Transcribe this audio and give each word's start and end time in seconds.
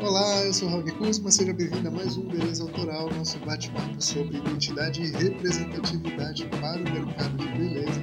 Olá, 0.00 0.44
eu 0.44 0.54
sou 0.54 0.68
o 0.68 0.70
Raul 0.70 0.84
Kuzma, 0.96 1.28
seja 1.28 1.52
bem-vindo 1.52 1.88
a 1.88 1.90
mais 1.90 2.16
um 2.16 2.28
Beleza 2.28 2.62
Autoral, 2.62 3.10
nosso 3.10 3.36
bate-papo 3.40 4.00
sobre 4.00 4.38
identidade 4.38 5.02
e 5.02 5.10
representatividade 5.10 6.46
para 6.46 6.76
o 6.76 6.84
mercado 6.84 7.36
de 7.36 7.48
beleza. 7.48 8.00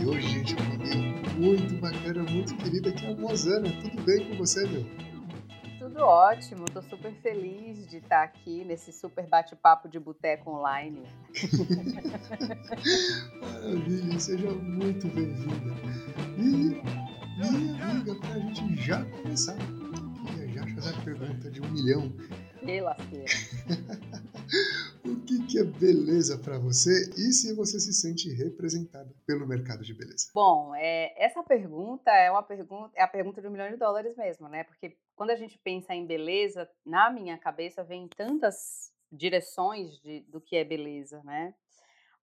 E 0.00 0.06
hoje, 0.06 0.28
gente, 0.28 0.54
uma 0.54 0.74
amiga 0.74 0.94
muito 1.36 1.74
bacana, 1.80 2.22
muito 2.30 2.56
querida, 2.56 2.92
que 2.92 3.04
é 3.04 3.12
a 3.12 3.16
Mozana. 3.16 3.68
Tudo 3.82 4.00
bem 4.04 4.28
com 4.28 4.36
você, 4.36 4.64
meu? 4.68 4.86
Tudo 5.80 6.02
ótimo, 6.02 6.66
estou 6.66 6.82
super 6.82 7.12
feliz 7.14 7.84
de 7.88 7.96
estar 7.96 8.22
aqui 8.22 8.64
nesse 8.64 8.92
super 8.92 9.26
bate-papo 9.26 9.88
de 9.88 9.98
boteco 9.98 10.52
online. 10.52 11.02
Maravilha, 13.42 14.20
seja 14.20 14.50
muito 14.52 15.08
bem-vinda. 15.08 15.74
E, 16.38 16.80
minha 17.36 17.84
amiga, 17.90 18.14
para 18.20 18.34
a 18.34 18.38
gente 18.38 18.76
já 18.76 19.04
começar, 19.04 19.56
a 20.90 21.04
pergunta 21.04 21.50
de 21.50 21.62
um 21.62 21.70
milhão. 21.70 22.12
Que 22.58 22.80
lasqueira. 22.80 23.24
o 25.04 25.16
que, 25.24 25.46
que 25.46 25.58
é 25.58 25.64
beleza 25.64 26.38
para 26.38 26.58
você 26.58 27.10
e 27.16 27.32
se 27.32 27.54
você 27.54 27.80
se 27.80 27.92
sente 27.92 28.32
representada 28.32 29.14
pelo 29.26 29.46
mercado 29.46 29.82
de 29.82 29.94
beleza? 29.94 30.30
Bom, 30.34 30.74
é, 30.74 31.14
essa 31.22 31.42
pergunta 31.42 32.10
é 32.10 32.30
uma 32.30 32.42
pergunta, 32.42 32.90
é 32.94 33.02
a 33.02 33.08
pergunta 33.08 33.40
de 33.40 33.48
um 33.48 33.50
milhão 33.50 33.70
de 33.70 33.76
dólares 33.76 34.16
mesmo, 34.16 34.48
né? 34.48 34.64
Porque 34.64 34.96
quando 35.16 35.30
a 35.30 35.36
gente 35.36 35.58
pensa 35.58 35.94
em 35.94 36.06
beleza, 36.06 36.68
na 36.84 37.10
minha 37.10 37.38
cabeça 37.38 37.82
vem 37.82 38.08
tantas 38.08 38.92
direções 39.10 39.98
de, 40.00 40.20
do 40.22 40.40
que 40.40 40.56
é 40.56 40.64
beleza, 40.64 41.22
né? 41.24 41.54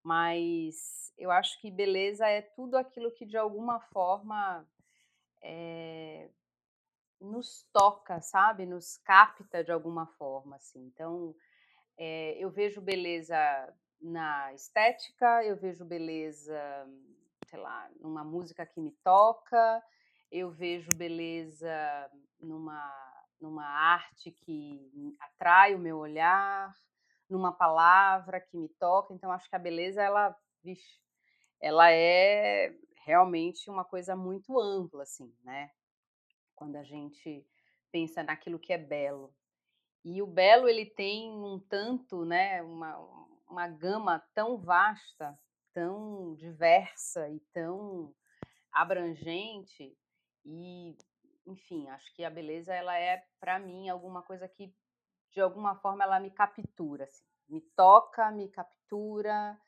Mas 0.03 1.11
eu 1.17 1.31
acho 1.31 1.59
que 1.61 1.71
beleza 1.71 2.27
é 2.27 2.41
tudo 2.41 2.77
aquilo 2.77 3.11
que 3.11 3.25
de 3.25 3.37
alguma 3.37 3.79
forma 3.79 4.67
é, 5.41 6.29
nos 7.21 7.63
toca, 7.71 8.19
sabe? 8.21 8.65
Nos 8.65 8.97
capta 8.97 9.63
de 9.63 9.71
alguma 9.71 10.07
forma, 10.07 10.55
assim. 10.55 10.79
Então, 10.87 11.35
é, 11.97 12.35
eu 12.39 12.49
vejo 12.49 12.81
beleza 12.81 13.37
na 14.01 14.53
estética, 14.53 15.43
eu 15.45 15.55
vejo 15.55 15.85
beleza, 15.85 16.59
sei 17.47 17.59
lá, 17.59 17.89
numa 17.99 18.23
música 18.23 18.65
que 18.65 18.81
me 18.81 18.91
toca, 19.03 19.83
eu 20.31 20.49
vejo 20.49 20.89
beleza 20.95 21.69
numa, 22.39 22.91
numa 23.39 23.65
arte 23.65 24.31
que 24.31 25.15
atrai 25.19 25.75
o 25.75 25.79
meu 25.79 25.97
olhar, 25.97 26.73
numa 27.29 27.51
palavra 27.51 28.41
que 28.41 28.57
me 28.57 28.67
toca. 28.67 29.13
Então, 29.13 29.31
acho 29.31 29.49
que 29.49 29.55
a 29.55 29.59
beleza, 29.59 30.01
ela, 30.01 30.35
vixe, 30.63 30.99
ela 31.61 31.91
é 31.91 32.73
realmente 33.05 33.69
uma 33.69 33.85
coisa 33.85 34.15
muito 34.15 34.59
ampla, 34.59 35.03
assim, 35.03 35.31
né? 35.43 35.71
Quando 36.61 36.75
a 36.75 36.83
gente 36.83 37.43
pensa 37.91 38.21
naquilo 38.21 38.59
que 38.59 38.71
é 38.71 38.77
belo. 38.77 39.33
E 40.05 40.21
o 40.21 40.27
belo 40.27 40.69
ele 40.69 40.85
tem 40.85 41.31
um 41.31 41.59
tanto, 41.59 42.23
né, 42.23 42.61
uma, 42.61 42.99
uma 43.49 43.67
gama 43.67 44.19
tão 44.35 44.59
vasta, 44.59 45.35
tão 45.73 46.35
diversa 46.35 47.27
e 47.29 47.39
tão 47.51 48.13
abrangente 48.71 49.97
e 50.45 50.95
enfim, 51.47 51.89
acho 51.89 52.13
que 52.13 52.23
a 52.23 52.29
beleza 52.29 52.71
ela 52.75 52.95
é 52.95 53.25
para 53.39 53.57
mim 53.57 53.89
alguma 53.89 54.21
coisa 54.21 54.47
que 54.47 54.71
de 55.31 55.41
alguma 55.41 55.75
forma 55.77 56.03
ela 56.03 56.19
me 56.19 56.29
captura, 56.29 57.05
assim, 57.05 57.25
me 57.49 57.61
toca, 57.75 58.29
me 58.29 58.47
captura 58.49 59.59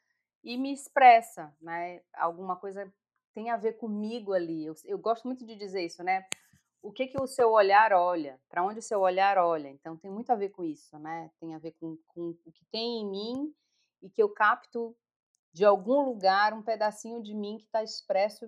e 0.44 0.58
me 0.60 0.72
expressa, 0.72 1.56
né? 1.60 2.04
Alguma 2.14 2.56
coisa 2.56 2.94
tem 3.34 3.50
a 3.50 3.58
ver 3.58 3.78
comigo 3.78 4.32
ali. 4.32 4.66
Eu, 4.66 4.76
eu 4.86 5.00
gosto 5.00 5.26
muito 5.26 5.44
de 5.44 5.56
dizer 5.56 5.84
isso, 5.84 6.04
né? 6.04 6.28
O 6.84 6.92
que 6.92 7.08
que 7.08 7.20
o 7.20 7.26
seu 7.26 7.50
olhar 7.52 7.94
olha, 7.94 8.40
para 8.50 8.62
onde 8.62 8.80
o 8.80 8.84
seu 8.84 9.00
olhar 9.00 9.38
olha. 9.38 9.70
Então 9.70 9.96
tem 9.96 10.12
muito 10.12 10.30
a 10.32 10.36
ver 10.36 10.50
com 10.50 10.66
isso, 10.66 11.00
né? 11.00 11.32
Tem 11.40 11.56
a 11.56 11.58
ver 11.58 11.72
com, 11.72 11.98
com 12.08 12.36
o 12.46 12.52
que 12.52 12.66
tem 12.66 13.02
em 13.02 13.10
mim 13.10 13.56
e 14.02 14.10
que 14.10 14.22
eu 14.22 14.30
capto 14.30 14.96
de 15.54 15.64
algum 15.64 16.02
lugar 16.02 16.54
um 16.54 16.62
pedacinho 16.62 17.24
de 17.24 17.34
mim 17.34 17.58
que 17.58 17.64
está 17.64 17.82
expresso 17.82 18.46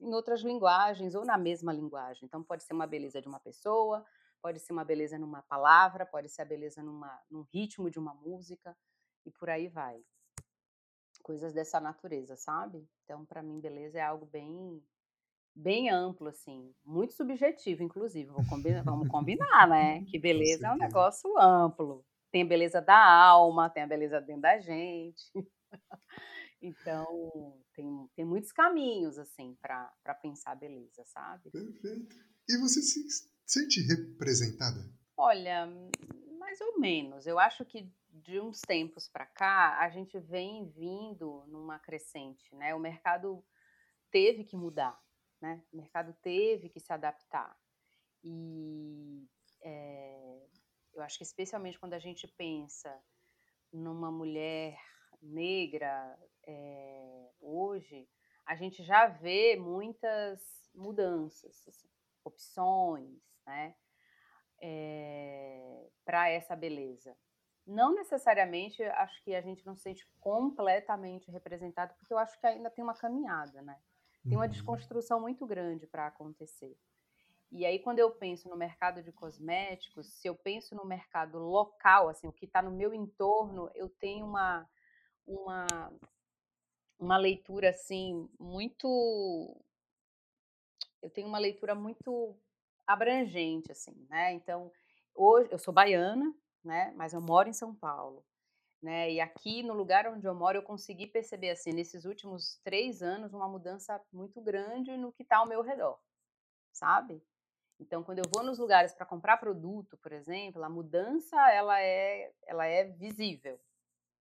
em 0.00 0.14
outras 0.14 0.40
linguagens 0.40 1.14
ou 1.14 1.26
na 1.26 1.36
mesma 1.36 1.70
linguagem. 1.70 2.24
Então 2.24 2.42
pode 2.42 2.64
ser 2.64 2.72
uma 2.72 2.86
beleza 2.86 3.20
de 3.20 3.28
uma 3.28 3.38
pessoa, 3.38 4.02
pode 4.40 4.60
ser 4.60 4.72
uma 4.72 4.84
beleza 4.84 5.18
numa 5.18 5.42
palavra, 5.42 6.06
pode 6.06 6.30
ser 6.30 6.42
a 6.42 6.46
beleza 6.46 6.82
numa, 6.82 7.20
num 7.30 7.42
ritmo 7.52 7.90
de 7.90 7.98
uma 7.98 8.14
música 8.14 8.74
e 9.26 9.30
por 9.30 9.50
aí 9.50 9.68
vai. 9.68 10.02
Coisas 11.22 11.52
dessa 11.52 11.78
natureza, 11.78 12.34
sabe? 12.34 12.88
Então 13.04 13.26
para 13.26 13.42
mim 13.42 13.60
beleza 13.60 13.98
é 13.98 14.02
algo 14.02 14.24
bem 14.24 14.82
bem 15.58 15.90
amplo, 15.90 16.28
assim, 16.28 16.72
muito 16.84 17.12
subjetivo, 17.12 17.82
inclusive. 17.82 18.30
Combinar, 18.48 18.82
vamos 18.84 19.08
combinar, 19.08 19.68
né? 19.68 20.04
Que 20.04 20.18
beleza 20.18 20.68
é 20.68 20.72
um 20.72 20.78
negócio 20.78 21.36
amplo. 21.38 22.04
Tem 22.30 22.42
a 22.42 22.46
beleza 22.46 22.80
da 22.80 22.98
alma, 22.98 23.70
tem 23.70 23.82
a 23.82 23.86
beleza 23.86 24.20
dentro 24.20 24.42
da 24.42 24.58
gente. 24.60 25.32
então, 26.62 27.58
tem, 27.74 28.08
tem 28.14 28.24
muitos 28.24 28.52
caminhos, 28.52 29.18
assim, 29.18 29.56
para 29.60 30.14
pensar 30.22 30.52
a 30.52 30.56
beleza, 30.56 31.02
sabe? 31.06 31.50
Perfeito. 31.50 32.16
E 32.48 32.56
você 32.58 32.80
se 32.80 33.00
sente 33.46 33.80
representada? 33.80 34.80
Olha, 35.16 35.66
mais 36.38 36.60
ou 36.60 36.78
menos. 36.78 37.26
Eu 37.26 37.38
acho 37.38 37.64
que 37.64 37.90
de 38.10 38.40
uns 38.40 38.60
tempos 38.60 39.08
para 39.08 39.26
cá, 39.26 39.78
a 39.80 39.88
gente 39.90 40.18
vem 40.18 40.68
vindo 40.70 41.44
numa 41.48 41.78
crescente, 41.78 42.54
né? 42.54 42.74
O 42.74 42.80
mercado 42.80 43.44
teve 44.10 44.44
que 44.44 44.56
mudar 44.56 44.98
né? 45.40 45.62
O 45.72 45.76
mercado 45.76 46.14
teve 46.22 46.68
que 46.68 46.80
se 46.80 46.92
adaptar. 46.92 47.56
E 48.22 49.28
é, 49.62 50.46
eu 50.94 51.02
acho 51.02 51.18
que 51.18 51.24
especialmente 51.24 51.78
quando 51.78 51.94
a 51.94 51.98
gente 51.98 52.26
pensa 52.26 52.92
numa 53.72 54.10
mulher 54.10 54.78
negra 55.20 56.18
é, 56.46 57.30
hoje, 57.40 58.08
a 58.46 58.56
gente 58.56 58.82
já 58.82 59.06
vê 59.06 59.56
muitas 59.56 60.40
mudanças, 60.74 61.66
assim, 61.68 61.88
opções, 62.24 63.20
né? 63.46 63.74
É, 64.60 65.88
para 66.04 66.28
essa 66.30 66.56
beleza. 66.56 67.16
Não 67.66 67.94
necessariamente 67.94 68.82
acho 68.82 69.22
que 69.22 69.34
a 69.34 69.42
gente 69.42 69.64
não 69.66 69.76
se 69.76 69.82
sente 69.82 70.04
completamente 70.18 71.30
representado, 71.30 71.94
porque 71.98 72.12
eu 72.12 72.18
acho 72.18 72.38
que 72.40 72.46
ainda 72.46 72.70
tem 72.70 72.82
uma 72.82 72.96
caminhada, 72.96 73.60
né? 73.60 73.78
Tem 74.28 74.36
uma 74.36 74.44
uhum. 74.44 74.50
desconstrução 74.50 75.20
muito 75.20 75.46
grande 75.46 75.86
para 75.86 76.06
acontecer. 76.06 76.76
E 77.50 77.64
aí, 77.64 77.78
quando 77.78 77.98
eu 77.98 78.10
penso 78.10 78.48
no 78.48 78.56
mercado 78.56 79.02
de 79.02 79.10
cosméticos, 79.10 80.06
se 80.06 80.28
eu 80.28 80.34
penso 80.34 80.74
no 80.74 80.84
mercado 80.84 81.38
local, 81.38 82.08
assim, 82.08 82.26
o 82.26 82.32
que 82.32 82.44
está 82.44 82.60
no 82.60 82.70
meu 82.70 82.92
entorno, 82.92 83.70
eu 83.74 83.88
tenho 83.88 84.26
uma, 84.26 84.68
uma, 85.26 85.66
uma 86.98 87.16
leitura, 87.16 87.70
assim, 87.70 88.28
muito... 88.38 89.56
Eu 91.00 91.08
tenho 91.08 91.26
uma 91.26 91.38
leitura 91.38 91.74
muito 91.74 92.36
abrangente, 92.86 93.72
assim, 93.72 94.06
né? 94.10 94.32
Então, 94.32 94.70
hoje, 95.14 95.48
eu 95.50 95.58
sou 95.58 95.72
baiana, 95.72 96.34
né? 96.62 96.92
Mas 96.96 97.14
eu 97.14 97.20
moro 97.20 97.48
em 97.48 97.52
São 97.54 97.74
Paulo 97.74 98.27
né? 98.82 99.10
E 99.12 99.20
aqui 99.20 99.62
no 99.62 99.74
lugar 99.74 100.06
onde 100.06 100.26
eu 100.26 100.34
moro 100.34 100.58
eu 100.58 100.62
consegui 100.62 101.06
perceber 101.06 101.50
assim 101.50 101.72
nesses 101.72 102.04
últimos 102.04 102.60
três 102.62 103.02
anos 103.02 103.34
uma 103.34 103.48
mudança 103.48 104.00
muito 104.12 104.40
grande 104.40 104.96
no 104.96 105.12
que 105.12 105.22
está 105.22 105.38
ao 105.38 105.48
meu 105.48 105.62
redor, 105.62 105.98
sabe? 106.72 107.22
Então 107.80 108.02
quando 108.02 108.18
eu 108.18 108.30
vou 108.32 108.44
nos 108.44 108.58
lugares 108.58 108.92
para 108.94 109.06
comprar 109.06 109.36
produto, 109.38 109.96
por 109.98 110.12
exemplo, 110.12 110.62
a 110.62 110.68
mudança 110.68 111.36
ela 111.50 111.80
é 111.80 112.32
ela 112.46 112.66
é 112.66 112.84
visível, 112.84 113.58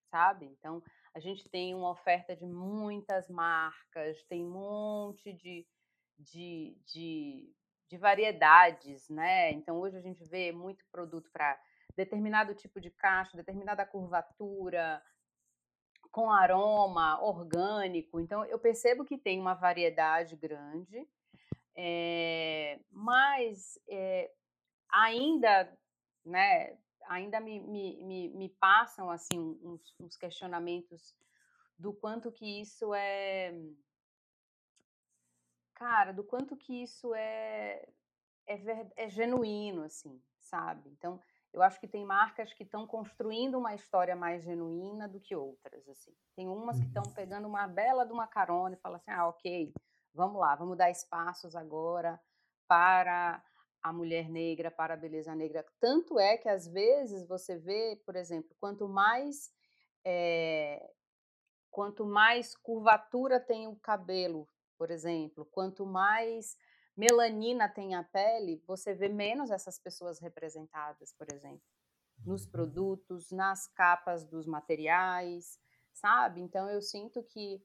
sabe? 0.09 0.45
Então 0.45 0.81
a 1.13 1.19
gente 1.19 1.49
tem 1.49 1.73
uma 1.73 1.89
oferta 1.89 2.35
de 2.35 2.45
muitas 2.45 3.27
marcas, 3.27 4.23
tem 4.25 4.45
um 4.45 4.51
monte 4.51 5.33
de, 5.33 5.65
de, 6.17 6.77
de, 6.85 7.55
de 7.89 7.97
variedades, 7.97 9.09
né? 9.09 9.51
Então 9.51 9.79
hoje 9.79 9.97
a 9.97 10.01
gente 10.01 10.23
vê 10.25 10.51
muito 10.51 10.85
produto 10.91 11.29
para 11.31 11.59
determinado 11.97 12.53
tipo 12.53 12.79
de 12.79 12.91
caixa, 12.91 13.35
determinada 13.35 13.85
curvatura, 13.85 15.03
com 16.11 16.31
aroma 16.31 17.19
orgânico. 17.21 18.19
Então, 18.19 18.45
eu 18.45 18.59
percebo 18.59 19.03
que 19.03 19.17
tem 19.17 19.39
uma 19.39 19.55
variedade 19.55 20.35
grande, 20.35 21.05
é, 21.75 22.79
mas 22.91 23.79
é, 23.89 24.31
ainda, 24.89 25.75
né, 26.23 26.77
ainda 27.07 27.39
me, 27.39 27.59
me, 27.59 28.29
me, 28.29 28.49
passam 28.59 29.09
assim 29.09 29.39
uns, 29.39 29.93
uns, 29.99 30.15
questionamentos 30.15 31.15
do 31.77 31.93
quanto 31.93 32.31
que 32.31 32.61
isso 32.61 32.93
é, 32.93 33.53
cara, 35.73 36.11
do 36.11 36.23
quanto 36.23 36.55
que 36.55 36.83
isso 36.83 37.13
é 37.15 37.87
é, 38.47 38.87
é 38.95 39.09
genuíno, 39.09 39.83
assim, 39.83 40.21
sabe? 40.39 40.89
Então, 40.89 41.21
eu 41.57 41.63
acho 41.63 41.79
que 41.79 41.87
tem 41.87 42.05
marcas 42.05 42.53
que 42.53 42.61
estão 42.61 42.85
construindo 42.85 43.57
uma 43.57 43.73
história 43.73 44.15
mais 44.15 44.43
genuína 44.43 45.07
do 45.07 45.19
que 45.19 45.35
outras, 45.35 45.89
assim. 45.89 46.15
Tem 46.35 46.47
umas 46.47 46.79
que 46.79 46.85
estão 46.85 47.01
uhum. 47.03 47.13
pegando 47.13 47.47
uma 47.47 47.67
bela 47.67 48.05
de 48.05 48.13
uma 48.13 48.27
carona 48.27 48.75
e 48.75 48.79
falam 48.79 48.97
assim, 48.97 49.09
ah, 49.09 49.27
ok, 49.27 49.73
vamos 50.13 50.39
lá, 50.39 50.55
vamos 50.55 50.77
dar 50.77 50.91
espaços 50.91 51.55
agora 51.55 52.21
para 52.67 53.43
a 53.81 53.91
mulher 53.91 54.29
negra 54.29 54.69
para 54.69 54.93
a 54.93 54.97
beleza 54.97 55.33
negra. 55.33 55.65
Tanto 55.79 56.19
é 56.19 56.37
que 56.37 56.47
às 56.47 56.67
vezes 56.67 57.27
você 57.27 57.57
vê, 57.57 57.99
por 58.05 58.15
exemplo, 58.15 58.55
quanto 58.59 58.87
mais 58.87 59.51
é, 60.05 60.91
quanto 61.71 62.05
mais 62.05 62.55
curvatura 62.55 63.39
tem 63.39 63.67
o 63.67 63.75
cabelo, 63.77 64.47
por 64.77 64.91
exemplo, 64.91 65.43
quanto 65.43 65.87
mais 65.87 66.55
melanina 66.97 67.69
tem 67.69 67.93
a 67.93 68.03
pele, 68.03 68.61
você 68.65 68.93
vê 68.93 69.07
menos 69.07 69.51
essas 69.51 69.77
pessoas 69.77 70.19
representadas, 70.19 71.13
por 71.13 71.31
exemplo, 71.31 71.61
nos 72.25 72.45
uhum. 72.45 72.51
produtos, 72.51 73.31
nas 73.31 73.67
capas 73.67 74.25
dos 74.25 74.47
materiais, 74.47 75.59
sabe? 75.93 76.41
Então 76.41 76.67
eu 76.69 76.81
sinto 76.81 77.23
que 77.23 77.63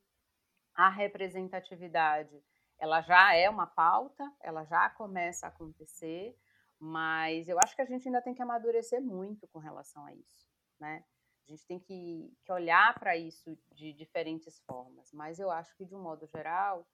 a 0.74 0.90
representatividade 0.90 2.42
ela 2.78 3.00
já 3.00 3.34
é 3.34 3.48
uma 3.48 3.66
pauta, 3.66 4.24
ela 4.40 4.64
já 4.64 4.90
começa 4.90 5.46
a 5.46 5.48
acontecer, 5.48 6.36
mas 6.78 7.48
eu 7.48 7.56
acho 7.62 7.76
que 7.76 7.82
a 7.82 7.86
gente 7.86 8.08
ainda 8.08 8.20
tem 8.20 8.34
que 8.34 8.42
amadurecer 8.42 9.00
muito 9.00 9.46
com 9.48 9.60
relação 9.60 10.04
a 10.04 10.12
isso, 10.14 10.48
né? 10.80 11.04
A 11.46 11.50
gente 11.50 11.66
tem 11.66 11.78
que, 11.78 12.32
que 12.44 12.52
olhar 12.52 12.92
para 12.98 13.16
isso 13.16 13.56
de 13.72 13.92
diferentes 13.92 14.58
formas, 14.60 15.12
mas 15.12 15.38
eu 15.38 15.50
acho 15.50 15.74
que 15.76 15.84
de 15.84 15.94
um 15.94 16.02
modo 16.02 16.26
geral 16.26 16.86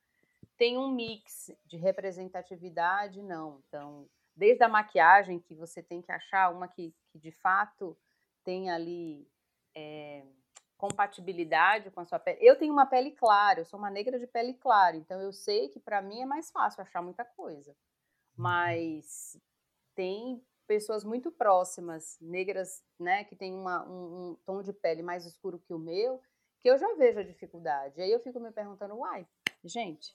tem 0.56 0.76
um 0.76 0.90
mix 0.90 1.50
de 1.66 1.76
representatividade, 1.76 3.22
não. 3.22 3.62
Então, 3.66 4.08
desde 4.34 4.62
a 4.62 4.68
maquiagem 4.68 5.40
que 5.40 5.54
você 5.54 5.82
tem 5.82 6.02
que 6.02 6.12
achar 6.12 6.50
uma 6.50 6.68
que, 6.68 6.94
que 7.10 7.18
de 7.18 7.32
fato 7.32 7.96
tem 8.44 8.70
ali 8.70 9.28
é, 9.74 10.24
compatibilidade 10.76 11.90
com 11.90 12.00
a 12.00 12.04
sua 12.06 12.18
pele. 12.18 12.38
Eu 12.40 12.56
tenho 12.56 12.72
uma 12.72 12.86
pele 12.86 13.10
clara, 13.10 13.60
eu 13.60 13.64
sou 13.64 13.78
uma 13.78 13.90
negra 13.90 14.18
de 14.18 14.26
pele 14.26 14.54
clara, 14.54 14.96
então 14.96 15.20
eu 15.20 15.32
sei 15.32 15.68
que 15.68 15.80
para 15.80 16.00
mim 16.00 16.20
é 16.22 16.26
mais 16.26 16.50
fácil 16.50 16.82
achar 16.82 17.02
muita 17.02 17.24
coisa. 17.24 17.70
Uhum. 17.72 17.76
Mas 18.36 19.36
tem 19.94 20.42
pessoas 20.68 21.02
muito 21.02 21.32
próximas, 21.32 22.16
negras, 22.20 22.84
né, 23.00 23.24
que 23.24 23.34
tem 23.34 23.52
uma, 23.54 23.88
um, 23.88 24.30
um, 24.30 24.34
tom 24.46 24.62
de 24.62 24.72
pele 24.72 25.02
mais 25.02 25.26
escuro 25.26 25.58
que 25.58 25.72
o 25.72 25.78
meu, 25.78 26.20
que 26.60 26.70
eu 26.70 26.78
já 26.78 26.94
vejo 26.94 27.18
a 27.18 27.24
dificuldade. 27.24 28.00
Aí 28.00 28.12
eu 28.12 28.20
fico 28.20 28.38
me 28.38 28.52
perguntando, 28.52 28.94
uai, 28.94 29.26
gente, 29.64 30.14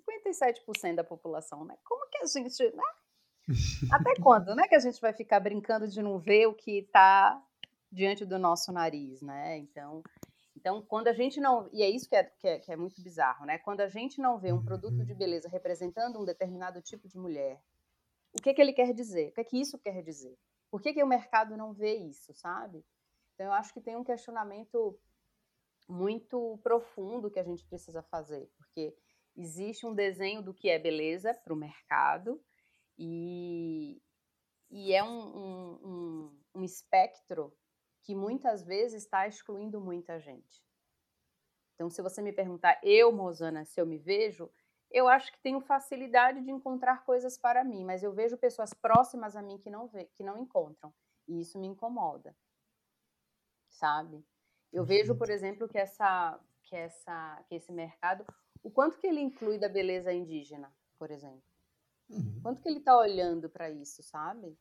57% 0.00 0.94
da 0.94 1.04
população, 1.04 1.64
né? 1.64 1.76
Como 1.84 2.08
que 2.08 2.18
a 2.18 2.26
gente, 2.26 2.62
né? 2.74 2.82
Até 3.92 4.14
quando, 4.20 4.54
né, 4.54 4.68
que 4.68 4.74
a 4.74 4.78
gente 4.78 5.00
vai 5.00 5.12
ficar 5.12 5.40
brincando 5.40 5.88
de 5.88 6.00
não 6.00 6.18
ver 6.18 6.46
o 6.46 6.54
que 6.54 6.78
está 6.78 7.42
diante 7.90 8.24
do 8.24 8.38
nosso 8.38 8.72
nariz, 8.72 9.20
né? 9.20 9.58
Então, 9.58 10.02
então 10.56 10.80
quando 10.82 11.08
a 11.08 11.12
gente 11.12 11.40
não. 11.40 11.68
E 11.72 11.82
é 11.82 11.90
isso 11.90 12.08
que 12.08 12.16
é, 12.16 12.24
que 12.24 12.48
é, 12.48 12.58
que 12.58 12.72
é 12.72 12.76
muito 12.76 13.02
bizarro, 13.02 13.44
né? 13.44 13.58
Quando 13.58 13.80
a 13.80 13.88
gente 13.88 14.20
não 14.20 14.38
vê 14.38 14.52
um 14.52 14.64
produto 14.64 15.04
de 15.04 15.14
beleza 15.14 15.48
representando 15.48 16.20
um 16.20 16.24
determinado 16.24 16.80
tipo 16.80 17.08
de 17.08 17.18
mulher, 17.18 17.60
o 18.32 18.42
que, 18.42 18.54
que 18.54 18.62
ele 18.62 18.72
quer 18.72 18.94
dizer? 18.94 19.28
O 19.28 19.32
que, 19.32 19.40
é 19.40 19.44
que 19.44 19.60
isso 19.60 19.78
quer 19.78 20.02
dizer? 20.02 20.38
Por 20.70 20.80
que, 20.80 20.94
que 20.94 21.02
o 21.02 21.06
mercado 21.06 21.56
não 21.56 21.74
vê 21.74 21.96
isso, 21.96 22.32
sabe? 22.32 22.82
Então, 23.34 23.46
eu 23.46 23.52
acho 23.52 23.74
que 23.74 23.80
tem 23.80 23.96
um 23.96 24.04
questionamento 24.04 24.98
muito 25.88 26.58
profundo 26.62 27.30
que 27.30 27.38
a 27.38 27.44
gente 27.44 27.64
precisa 27.66 28.02
fazer, 28.02 28.50
porque 28.56 28.96
existe 29.36 29.86
um 29.86 29.94
desenho 29.94 30.42
do 30.42 30.54
que 30.54 30.68
é 30.68 30.78
beleza 30.78 31.34
para 31.34 31.52
o 31.52 31.56
mercado 31.56 32.42
e, 32.98 34.02
e 34.70 34.92
é 34.92 35.02
um, 35.02 35.08
um, 35.08 35.80
um, 35.84 36.42
um 36.56 36.64
espectro 36.64 37.56
que 38.02 38.14
muitas 38.14 38.64
vezes 38.64 39.02
está 39.02 39.26
excluindo 39.26 39.80
muita 39.80 40.18
gente. 40.18 40.62
Então, 41.74 41.88
se 41.88 42.02
você 42.02 42.20
me 42.20 42.32
perguntar, 42.32 42.78
eu, 42.82 43.12
Mozana, 43.12 43.64
se 43.64 43.80
eu 43.80 43.86
me 43.86 43.98
vejo, 43.98 44.50
eu 44.90 45.08
acho 45.08 45.32
que 45.32 45.40
tenho 45.40 45.60
facilidade 45.60 46.42
de 46.42 46.50
encontrar 46.50 47.04
coisas 47.04 47.38
para 47.38 47.64
mim, 47.64 47.84
mas 47.84 48.02
eu 48.02 48.12
vejo 48.12 48.36
pessoas 48.36 48.74
próximas 48.74 49.34
a 49.34 49.42
mim 49.42 49.58
que 49.58 49.70
não 49.70 49.88
vê, 49.88 50.04
que 50.14 50.22
não 50.22 50.36
encontram, 50.36 50.92
e 51.26 51.40
isso 51.40 51.58
me 51.58 51.66
incomoda. 51.66 52.36
Sabe? 53.70 54.24
Eu 54.72 54.84
vejo, 54.84 55.14
por 55.16 55.30
exemplo, 55.30 55.68
que 55.68 55.78
essa 55.78 56.38
que 56.64 56.76
essa 56.76 57.42
que 57.48 57.54
esse 57.54 57.72
mercado, 57.72 58.24
o 58.62 58.70
quanto 58.70 58.98
que 58.98 59.06
ele 59.06 59.20
inclui 59.20 59.58
da 59.58 59.68
beleza 59.68 60.12
indígena, 60.12 60.72
por 60.98 61.10
exemplo. 61.10 61.42
Uhum. 62.08 62.40
Quanto 62.42 62.62
que 62.62 62.68
ele 62.68 62.78
está 62.78 62.96
olhando 62.96 63.48
para 63.48 63.70
isso, 63.70 64.02
sabe? 64.02 64.56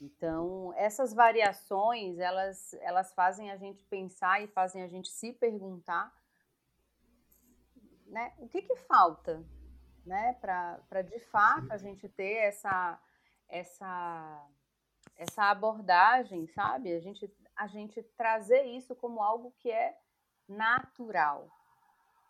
Então, 0.00 0.72
essas 0.76 1.12
variações, 1.12 2.18
elas, 2.18 2.72
elas 2.74 3.12
fazem 3.14 3.50
a 3.50 3.56
gente 3.56 3.84
pensar 3.84 4.42
e 4.42 4.46
fazem 4.46 4.82
a 4.82 4.86
gente 4.86 5.08
se 5.08 5.32
perguntar 5.32 6.16
né, 8.06 8.32
o 8.38 8.48
que, 8.48 8.62
que 8.62 8.76
falta 8.76 9.44
né, 10.06 10.34
para 10.34 11.02
de 11.02 11.18
fato 11.20 11.70
a 11.70 11.76
gente 11.76 12.08
ter 12.08 12.36
essa, 12.36 12.98
essa, 13.48 14.46
essa 15.16 15.50
abordagem, 15.50 16.46
sabe? 16.46 16.94
A 16.94 17.00
gente, 17.00 17.30
a 17.56 17.66
gente 17.66 18.02
trazer 18.16 18.62
isso 18.62 18.94
como 18.94 19.20
algo 19.20 19.52
que 19.58 19.70
é 19.70 19.98
natural, 20.48 21.50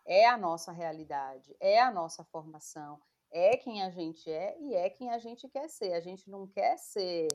é 0.05 0.25
a 0.27 0.37
nossa 0.37 0.71
realidade, 0.71 1.55
é 1.59 1.79
a 1.79 1.91
nossa 1.91 2.23
formação, 2.23 2.99
é 3.31 3.57
quem 3.57 3.83
a 3.83 3.89
gente 3.89 4.29
é 4.29 4.57
e 4.59 4.73
é 4.73 4.89
quem 4.89 5.09
a 5.11 5.19
gente 5.19 5.47
quer 5.47 5.69
ser. 5.69 5.93
A 5.93 5.99
gente 5.99 6.29
não 6.29 6.47
quer 6.47 6.77
ser 6.77 7.27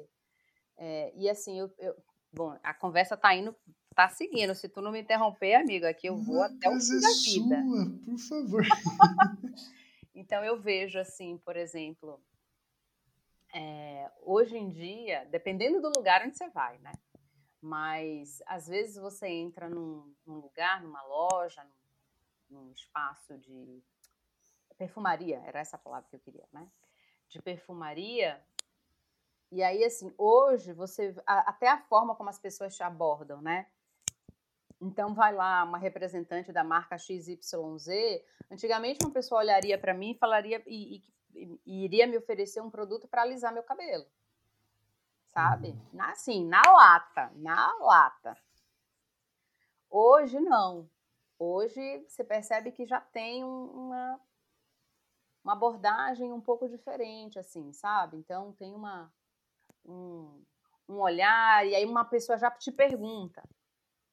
é, 0.77 1.13
e 1.15 1.29
assim, 1.29 1.59
eu, 1.59 1.73
eu, 1.79 1.95
bom, 2.33 2.59
a 2.63 2.75
conversa 2.75 3.17
tá 3.17 3.35
indo, 3.35 3.55
tá 3.95 4.09
seguindo. 4.09 4.55
Se 4.55 4.69
tu 4.69 4.81
não 4.81 4.93
me 4.93 5.01
interromper, 5.01 5.55
amigo, 5.55 5.87
aqui 5.87 6.09
eu 6.09 6.17
vou 6.17 6.43
até 6.43 6.69
o 6.69 6.81
fim 6.81 6.97
é 6.97 7.01
da 7.01 7.09
vida. 7.09 7.63
Sua, 7.63 8.05
por 8.05 8.19
favor. 8.19 8.63
então 10.15 10.45
eu 10.45 10.61
vejo 10.61 10.99
assim, 10.99 11.39
por 11.39 11.57
exemplo, 11.57 12.21
é, 13.55 14.11
hoje 14.23 14.57
em 14.57 14.69
dia, 14.69 15.27
dependendo 15.31 15.81
do 15.81 15.93
lugar 15.97 16.27
onde 16.27 16.37
você 16.37 16.49
vai, 16.49 16.79
né? 16.79 16.93
Mas 17.61 18.43
às 18.47 18.67
vezes 18.67 18.97
você 18.97 19.27
entra 19.27 19.71
num, 19.71 20.13
num 20.27 20.39
lugar, 20.39 20.83
numa 20.83 21.03
loja, 21.05 21.65
num, 21.65 21.84
num 22.49 22.71
espaço 22.73 23.39
de 23.39 23.83
perfumaria, 24.77 25.39
era 25.47 25.61
essa 25.61 25.79
palavra 25.79 26.09
que 26.09 26.17
eu 26.17 26.21
queria, 26.21 26.47
né? 26.53 26.69
De 27.29 27.41
perfumaria, 27.41 28.43
e 29.55 29.63
aí, 29.63 29.85
assim, 29.85 30.13
hoje 30.19 30.73
você. 30.73 31.15
até 31.25 31.69
a 31.69 31.79
forma 31.79 32.17
como 32.17 32.29
as 32.29 32.41
pessoas 32.41 32.75
te 32.75 32.83
abordam, 32.83 33.41
né? 33.41 33.69
Então, 34.81 35.15
vai 35.15 35.33
lá 35.33 35.63
uma 35.63 35.79
representante 35.79 36.51
da 36.51 36.65
marca 36.65 36.99
XYZ. 36.99 37.89
Antigamente, 38.51 39.05
uma 39.05 39.13
pessoa 39.13 39.41
olharia 39.41 39.79
para 39.79 39.95
mim 39.95 40.11
e 40.11 40.19
falaria. 40.19 40.61
E, 40.67 41.05
e, 41.37 41.61
e, 41.65 41.85
iria 41.85 42.05
me 42.05 42.19
oferecer 42.19 42.61
um 42.61 42.69
produto 42.69 43.07
para 43.07 43.23
alisar 43.23 43.53
meu 43.53 43.63
cabelo. 43.63 44.05
Sabe? 45.29 45.69
Uhum. 45.69 46.03
Assim, 46.03 46.45
na 46.45 46.61
lata. 46.61 47.31
Na 47.37 47.77
lata. 47.79 48.37
Hoje, 49.89 50.41
não. 50.41 50.91
Hoje, 51.39 52.05
você 52.09 52.23
percebe 52.23 52.73
que 52.73 52.87
já 52.87 53.01
tem 53.01 53.45
uma, 53.45 54.21
uma 55.43 55.53
abordagem 55.53 56.33
um 56.33 56.41
pouco 56.41 56.69
diferente, 56.69 57.39
assim, 57.39 57.73
sabe? 57.73 58.17
Então, 58.17 58.53
tem 58.53 58.75
uma 58.75 59.13
um, 59.85 60.45
um 60.89 61.01
olhar, 61.01 61.67
e 61.67 61.75
aí 61.75 61.85
uma 61.85 62.05
pessoa 62.05 62.39
já 62.39 62.51
te 62.51 62.71
pergunta: 62.71 63.43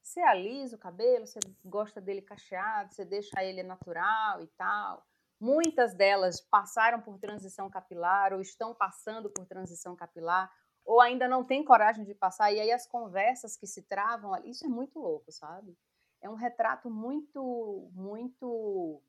você 0.02 0.20
alisa 0.20 0.76
o 0.76 0.78
cabelo? 0.78 1.26
Você 1.26 1.38
gosta 1.64 2.00
dele 2.00 2.22
cacheado? 2.22 2.92
Você 2.92 3.04
deixa 3.04 3.42
ele 3.42 3.62
natural 3.62 4.42
e 4.42 4.48
tal? 4.48 5.06
Muitas 5.40 5.94
delas 5.94 6.40
passaram 6.40 7.00
por 7.00 7.18
transição 7.18 7.70
capilar 7.70 8.32
ou 8.32 8.40
estão 8.40 8.74
passando 8.74 9.30
por 9.30 9.46
transição 9.46 9.96
capilar 9.96 10.52
ou 10.84 11.00
ainda 11.00 11.28
não 11.28 11.44
têm 11.44 11.64
coragem 11.64 12.04
de 12.04 12.14
passar. 12.14 12.52
E 12.52 12.60
aí 12.60 12.70
as 12.70 12.86
conversas 12.86 13.56
que 13.56 13.66
se 13.66 13.82
travam 13.82 14.36
isso 14.44 14.64
é 14.64 14.68
muito 14.68 14.98
louco, 14.98 15.30
sabe? 15.32 15.76
É 16.22 16.30
um 16.30 16.34
retrato 16.34 16.88
muito, 16.88 17.90
muito 17.92 19.02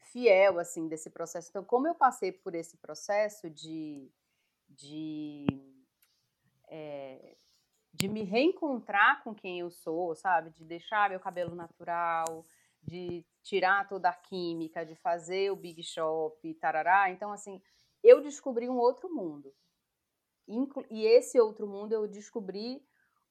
fiel 0.00 0.58
assim 0.58 0.88
desse 0.88 1.10
processo. 1.10 1.50
Então, 1.50 1.64
como 1.64 1.86
eu 1.86 1.94
passei 1.94 2.32
por 2.32 2.54
esse 2.54 2.76
processo 2.78 3.48
de 3.48 4.10
de, 4.68 5.46
é, 6.68 7.36
de 7.92 8.08
me 8.08 8.22
reencontrar 8.22 9.22
com 9.22 9.34
quem 9.34 9.60
eu 9.60 9.70
sou, 9.70 10.14
sabe? 10.14 10.50
De 10.50 10.64
deixar 10.64 11.10
meu 11.10 11.20
cabelo 11.20 11.54
natural, 11.54 12.44
de 12.82 13.24
tirar 13.42 13.88
toda 13.88 14.08
a 14.08 14.14
química, 14.14 14.84
de 14.84 14.94
fazer 14.96 15.50
o 15.50 15.56
big 15.56 15.82
shop, 15.82 16.54
tarará. 16.54 17.10
Então, 17.10 17.32
assim, 17.32 17.62
eu 18.02 18.20
descobri 18.20 18.68
um 18.68 18.76
outro 18.76 19.12
mundo. 19.12 19.52
E 20.90 21.04
esse 21.04 21.40
outro 21.40 21.66
mundo 21.66 21.92
eu 21.92 22.06
descobri, 22.06 22.86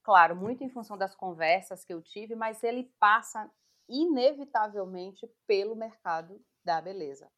claro, 0.06 0.36
muito 0.36 0.64
em 0.64 0.70
função 0.70 0.98
das 0.98 1.16
conversas 1.16 1.84
que 1.84 1.94
eu 1.94 2.02
tive, 2.02 2.36
mas 2.36 2.64
ele 2.64 2.94
passa 3.00 3.52
inevitavelmente 3.90 5.28
pelo 5.46 5.76
mercado 5.76 6.40
da 6.64 6.80
beleza 6.80 7.30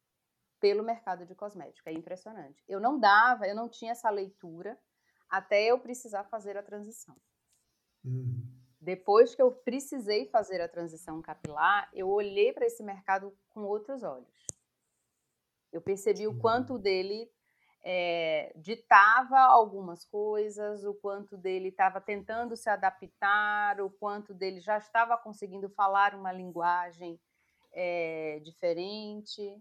pelo 0.60 0.82
mercado 0.82 1.24
de 1.24 1.34
cosmética. 1.34 1.90
É 1.90 1.92
impressionante. 1.92 2.62
Eu 2.68 2.80
não 2.80 2.98
dava, 2.98 3.46
eu 3.46 3.54
não 3.54 3.68
tinha 3.68 3.92
essa 3.92 4.10
leitura 4.10 4.78
até 5.28 5.64
eu 5.64 5.78
precisar 5.78 6.24
fazer 6.24 6.56
a 6.56 6.62
transição. 6.62 7.16
Uhum. 8.04 8.42
Depois 8.80 9.34
que 9.34 9.42
eu 9.42 9.52
precisei 9.52 10.26
fazer 10.26 10.60
a 10.60 10.68
transição 10.68 11.20
capilar, 11.20 11.90
eu 11.92 12.08
olhei 12.08 12.52
para 12.52 12.66
esse 12.66 12.82
mercado 12.82 13.36
com 13.50 13.64
outros 13.64 14.02
olhos. 14.02 14.46
Eu 15.70 15.82
percebi 15.82 16.26
o 16.26 16.38
quanto 16.38 16.78
dele 16.78 17.30
é, 17.82 18.52
ditava 18.56 19.38
algumas 19.38 20.04
coisas, 20.04 20.84
o 20.84 20.94
quanto 20.94 21.36
dele 21.36 21.68
estava 21.68 22.00
tentando 22.00 22.56
se 22.56 22.68
adaptar, 22.68 23.80
o 23.80 23.90
quanto 23.90 24.34
dele 24.34 24.60
já 24.60 24.76
estava 24.78 25.16
conseguindo 25.16 25.68
falar 25.70 26.14
uma 26.14 26.32
linguagem 26.32 27.20
é, 27.72 28.40
diferente. 28.40 29.56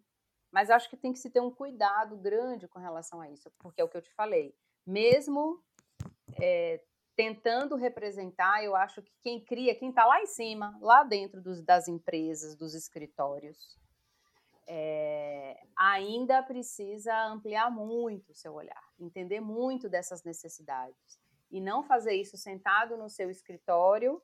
Mas 0.52 0.70
acho 0.70 0.90
que 0.90 0.98
tem 0.98 1.14
que 1.14 1.20
se 1.20 1.30
ter 1.30 1.42
um 1.42 1.52
cuidado 1.52 2.18
grande 2.18 2.68
com 2.68 2.80
relação 2.80 3.22
a 3.22 3.30
isso, 3.30 3.52
porque 3.60 3.82
é 3.82 3.84
o 3.84 3.90
que 3.90 3.98
eu 3.98 4.02
te 4.02 4.14
falei. 4.14 4.56
Mesmo 4.86 5.62
é, 6.40 6.82
tentando 7.16 7.76
representar, 7.76 8.64
eu 8.64 8.76
acho 8.76 9.02
que 9.02 9.12
quem 9.22 9.44
cria, 9.44 9.76
quem 9.76 9.90
está 9.90 10.06
lá 10.06 10.22
em 10.22 10.28
cima, 10.28 10.78
lá 10.82 11.04
dentro 11.04 11.42
dos, 11.42 11.62
das 11.62 11.88
empresas, 11.88 12.56
dos 12.56 12.74
escritórios, 12.74 13.78
é, 14.68 15.58
ainda 15.78 16.44
precisa 16.44 17.16
ampliar 17.26 17.72
muito 17.72 18.32
o 18.32 18.36
seu 18.36 18.54
olhar, 18.54 18.84
entender 19.00 19.40
muito 19.40 19.88
dessas 19.88 20.24
necessidades 20.24 21.20
e 21.50 21.62
não 21.62 21.84
fazer 21.84 22.14
isso 22.14 22.36
sentado 22.38 22.98
no 22.98 23.10
seu 23.10 23.30
escritório, 23.30 24.22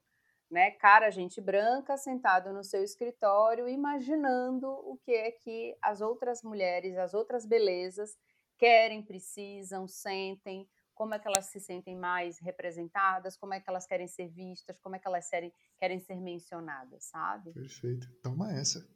né, 0.52 0.72
cara 0.72 1.10
gente 1.10 1.40
branca 1.40 1.98
sentado 1.98 2.52
no 2.52 2.64
seu 2.64 2.84
escritório, 2.84 3.68
imaginando 3.68 4.68
o 4.70 4.98
que 4.98 5.12
é 5.12 5.32
que 5.32 5.76
as 5.82 6.02
outras 6.02 6.44
mulheres, 6.44 6.98
as 6.98 7.14
outras 7.14 7.46
belezas 7.46 8.18
querem, 8.58 9.02
precisam, 9.02 9.88
sentem, 9.88 10.68
como 10.94 11.16
é 11.16 11.20
que 11.20 11.28
elas 11.28 11.46
se 11.46 11.60
sentem 11.60 11.96
mais 11.96 12.38
representadas, 12.40 13.36
como 13.36 13.54
é 13.54 13.60
que 13.60 13.70
elas 13.70 13.88
querem 13.88 14.08
ser 14.08 14.28
vistas, 14.28 14.78
como 14.80 14.96
é 14.96 15.00
que 15.00 15.08
elas 15.08 15.28
querem, 15.28 15.52
querem 15.80 16.00
ser 16.00 16.20
mencionadas, 16.20 17.06
sabe? 17.06 17.52
Perfeito. 17.54 18.08
Toma 18.22 18.54
essa. 18.54 18.88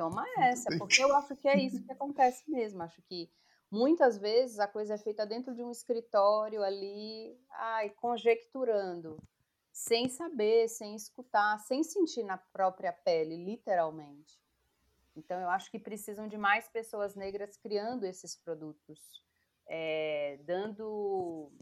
Toma 0.00 0.24
essa, 0.38 0.70
porque 0.78 1.04
eu 1.04 1.14
acho 1.14 1.36
que 1.36 1.46
é 1.46 1.58
isso 1.58 1.84
que 1.84 1.92
acontece 1.92 2.50
mesmo. 2.50 2.82
Acho 2.82 3.02
que 3.02 3.30
muitas 3.70 4.16
vezes 4.16 4.58
a 4.58 4.66
coisa 4.66 4.94
é 4.94 4.98
feita 4.98 5.26
dentro 5.26 5.54
de 5.54 5.62
um 5.62 5.70
escritório 5.70 6.62
ali, 6.62 7.38
ai, 7.50 7.90
conjecturando, 7.90 9.22
sem 9.70 10.08
saber, 10.08 10.68
sem 10.68 10.96
escutar, 10.96 11.58
sem 11.58 11.84
sentir 11.84 12.22
na 12.22 12.38
própria 12.38 12.94
pele, 12.94 13.44
literalmente. 13.44 14.40
Então, 15.14 15.38
eu 15.38 15.50
acho 15.50 15.70
que 15.70 15.78
precisam 15.78 16.26
de 16.26 16.38
mais 16.38 16.66
pessoas 16.66 17.14
negras 17.14 17.58
criando 17.58 18.04
esses 18.04 18.34
produtos, 18.34 19.22
é, 19.66 20.38
dando 20.44 21.52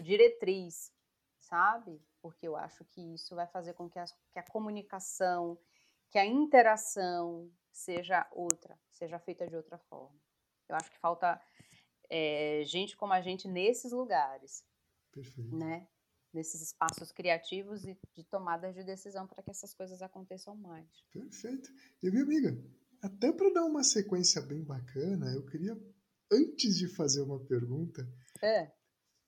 diretriz, 0.00 0.92
sabe? 1.40 2.00
Porque 2.20 2.46
eu 2.46 2.54
acho 2.54 2.84
que 2.84 3.12
isso 3.12 3.34
vai 3.34 3.48
fazer 3.48 3.72
com 3.72 3.90
que 3.90 3.98
a, 3.98 4.04
que 4.30 4.38
a 4.38 4.44
comunicação, 4.44 5.58
que 6.12 6.18
a 6.18 6.24
interação, 6.24 7.50
seja 7.72 8.28
outra, 8.32 8.78
seja 8.90 9.18
feita 9.18 9.46
de 9.46 9.56
outra 9.56 9.78
forma. 9.78 10.18
Eu 10.68 10.76
acho 10.76 10.90
que 10.90 10.98
falta 10.98 11.40
é, 12.08 12.62
gente 12.64 12.96
como 12.96 13.12
a 13.12 13.20
gente 13.20 13.48
nesses 13.48 13.92
lugares, 13.92 14.64
Perfeito. 15.12 15.56
né? 15.56 15.88
Nesses 16.32 16.62
espaços 16.62 17.12
criativos 17.12 17.84
e 17.84 17.98
de 18.14 18.24
tomadas 18.24 18.74
de 18.74 18.84
decisão 18.84 19.26
para 19.26 19.42
que 19.42 19.50
essas 19.50 19.74
coisas 19.74 20.00
aconteçam 20.00 20.56
mais. 20.56 20.88
Perfeito. 21.12 21.70
E 22.02 22.10
minha 22.10 22.22
amiga, 22.22 22.56
até 23.02 23.32
para 23.32 23.52
dar 23.52 23.64
uma 23.64 23.82
sequência 23.84 24.40
bem 24.40 24.62
bacana, 24.62 25.32
eu 25.34 25.44
queria, 25.44 25.76
antes 26.30 26.78
de 26.78 26.88
fazer 26.88 27.20
uma 27.20 27.38
pergunta, 27.44 28.06
é 28.42 28.72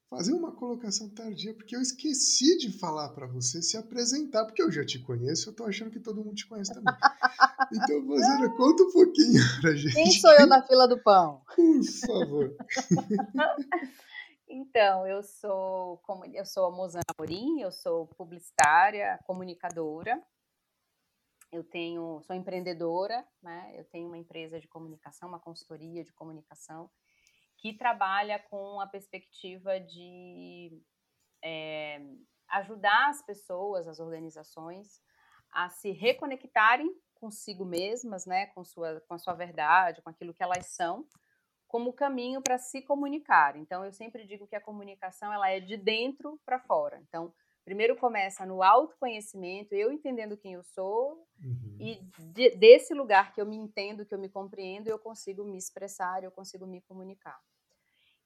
fazer 0.09 0.33
uma 0.33 0.53
colocação 0.53 1.09
tardia, 1.09 1.55
porque 1.55 1.75
eu 1.75 1.81
esqueci 1.81 2.57
de 2.59 2.79
falar 2.79 3.11
para 3.11 3.27
você 3.27 3.63
se 3.63 3.77
apresentar, 3.77 4.45
porque 4.45 4.63
eu 4.63 4.71
já 4.71 4.85
te 4.85 4.99
conheço, 4.99 5.49
eu 5.49 5.55
tô 5.55 5.65
achando 5.65 5.91
que 5.91 6.01
todo 6.01 6.23
mundo 6.23 6.35
te 6.35 6.47
conhece 6.47 6.73
também. 6.73 6.95
Então, 7.73 8.07
você 8.07 8.49
conta 8.57 8.83
um 8.83 8.93
pouquinho 8.93 9.41
pra 9.61 9.75
gente. 9.75 9.95
Quem 9.95 10.11
sou 10.13 10.31
eu 10.33 10.47
na 10.47 10.63
fila 10.63 10.87
do 10.87 11.03
pão? 11.03 11.43
Por 11.55 11.83
favor. 12.07 12.57
Então, 14.47 15.07
eu 15.07 15.23
sou 15.23 16.01
eu 16.33 16.45
sou 16.45 16.67
a 16.67 16.71
Mozana 16.71 17.03
Amorim, 17.19 17.61
eu 17.61 17.73
sou 17.73 18.07
publicitária, 18.07 19.19
comunicadora. 19.27 20.23
Eu 21.51 21.65
tenho, 21.65 22.21
sou 22.23 22.37
empreendedora, 22.37 23.27
né? 23.43 23.73
Eu 23.75 23.85
tenho 23.85 24.07
uma 24.07 24.19
empresa 24.19 24.61
de 24.61 24.69
comunicação, 24.69 25.29
uma 25.29 25.41
consultoria 25.41 26.05
de 26.05 26.13
comunicação 26.13 26.89
que 27.65 27.73
trabalha 27.73 28.39
com 28.51 28.79
a 28.79 28.87
perspectiva 28.87 29.81
de 29.81 30.83
é, 31.43 31.99
ajudar 32.51 33.09
as 33.09 33.23
pessoas, 33.23 33.89
as 33.89 33.99
organizações, 33.99 35.01
a 35.51 35.71
se 35.71 35.91
reconectarem 35.91 36.95
consigo 37.15 37.65
mesmas, 37.65 38.27
né, 38.27 38.49
com, 38.49 38.63
sua, 38.63 39.01
com 39.09 39.15
a 39.15 39.19
sua 39.19 39.33
verdade, 39.33 40.03
com 40.03 40.11
aquilo 40.11 40.35
que 40.35 40.43
elas 40.43 40.67
são, 40.67 41.07
como 41.67 41.95
caminho 41.95 42.43
para 42.43 42.59
se 42.59 42.83
comunicar. 42.83 43.57
Então, 43.57 43.83
eu 43.83 43.95
sempre 43.95 44.27
digo 44.27 44.47
que 44.47 44.57
a 44.57 44.61
comunicação 44.61 45.33
ela 45.33 45.49
é 45.49 45.59
de 45.59 45.79
dentro 45.79 46.39
para 46.45 46.59
fora. 46.59 47.01
Então, 47.09 47.33
primeiro 47.65 47.97
começa 47.97 48.45
no 48.45 48.63
autoconhecimento, 48.63 49.75
eu 49.75 49.91
entendendo 49.91 50.37
quem 50.37 50.53
eu 50.53 50.63
sou, 50.63 51.27
uhum. 51.43 51.79
e 51.81 51.95
de, 52.19 52.51
desse 52.57 52.93
lugar 52.93 53.33
que 53.33 53.41
eu 53.41 53.47
me 53.47 53.57
entendo, 53.57 54.05
que 54.05 54.15
eu 54.15 54.19
me 54.19 54.29
compreendo, 54.29 54.89
eu 54.89 54.99
consigo 54.99 55.45
me 55.45 55.57
expressar, 55.57 56.23
eu 56.23 56.31
consigo 56.31 56.67
me 56.67 56.83
comunicar. 56.83 57.41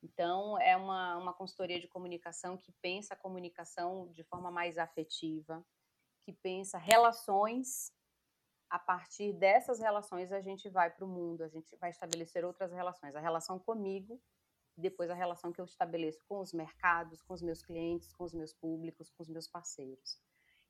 Então, 0.02 0.58
é 0.60 0.76
uma, 0.76 1.16
uma 1.16 1.34
consultoria 1.34 1.80
de 1.80 1.88
comunicação 1.88 2.56
que 2.56 2.72
pensa 2.80 3.14
a 3.14 3.16
comunicação 3.16 4.10
de 4.12 4.22
forma 4.22 4.50
mais 4.50 4.78
afetiva, 4.78 5.64
que 6.22 6.32
pensa 6.32 6.78
relações. 6.78 7.92
A 8.70 8.78
partir 8.78 9.32
dessas 9.32 9.80
relações, 9.80 10.30
a 10.30 10.40
gente 10.40 10.68
vai 10.68 10.90
para 10.90 11.04
o 11.04 11.08
mundo, 11.08 11.42
a 11.42 11.48
gente 11.48 11.74
vai 11.76 11.90
estabelecer 11.90 12.44
outras 12.44 12.70
relações. 12.70 13.16
A 13.16 13.20
relação 13.20 13.58
comigo, 13.58 14.20
depois 14.76 15.10
a 15.10 15.14
relação 15.14 15.52
que 15.52 15.60
eu 15.60 15.64
estabeleço 15.64 16.22
com 16.28 16.38
os 16.38 16.52
mercados, 16.52 17.22
com 17.22 17.34
os 17.34 17.42
meus 17.42 17.62
clientes, 17.62 18.12
com 18.12 18.24
os 18.24 18.34
meus 18.34 18.52
públicos, 18.52 19.10
com 19.10 19.22
os 19.22 19.28
meus 19.28 19.48
parceiros. 19.48 20.20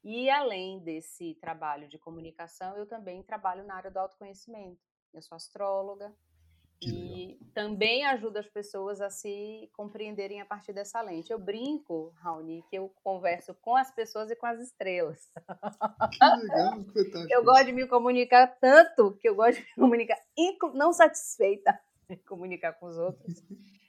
E 0.03 0.31
além 0.31 0.79
desse 0.79 1.35
trabalho 1.35 1.89
de 1.89 1.99
comunicação, 1.99 2.77
eu 2.77 2.87
também 2.87 3.23
trabalho 3.23 3.65
na 3.65 3.75
área 3.75 3.91
do 3.91 3.99
autoconhecimento. 3.99 4.81
Eu 5.13 5.21
sou 5.21 5.37
astróloga, 5.37 6.15
e 6.81 7.39
também 7.53 8.05
ajuda 8.07 8.39
as 8.39 8.49
pessoas 8.49 9.01
a 9.01 9.11
se 9.11 9.69
compreenderem 9.73 10.41
a 10.41 10.47
partir 10.47 10.73
dessa 10.73 11.01
lente. 11.01 11.33
Eu 11.33 11.39
brinco, 11.39 12.13
Raoni, 12.19 12.63
que 12.71 12.77
eu 12.77 12.89
converso 13.03 13.53
com 13.55 13.75
as 13.75 13.91
pessoas 13.91 14.31
e 14.31 14.37
com 14.37 14.47
as 14.47 14.61
estrelas. 14.61 15.29
Que 16.13 16.25
legal, 16.25 16.85
fantástico. 16.85 17.27
Eu 17.31 17.45
gosto 17.45 17.67
de 17.67 17.73
me 17.73 17.87
comunicar 17.89 18.47
tanto 18.61 19.17
que 19.17 19.29
eu 19.29 19.35
gosto 19.35 19.61
de 19.61 19.67
me 19.67 19.75
comunicar, 19.75 20.19
não 20.75 20.93
satisfeita 20.93 21.79
em 22.09 22.17
comunicar 22.19 22.75
com 22.75 22.87
os 22.87 22.97
outros. 22.97 23.43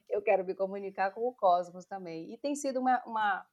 Eu 0.09 0.21
quero 0.23 0.43
me 0.43 0.55
comunicar 0.55 1.11
com 1.11 1.27
o 1.27 1.33
cosmos 1.33 1.85
também. 1.85 2.33
E 2.33 2.37
tem 2.37 2.55
sido 2.55 2.79
uma, 2.79 3.03
uma, 3.05 3.45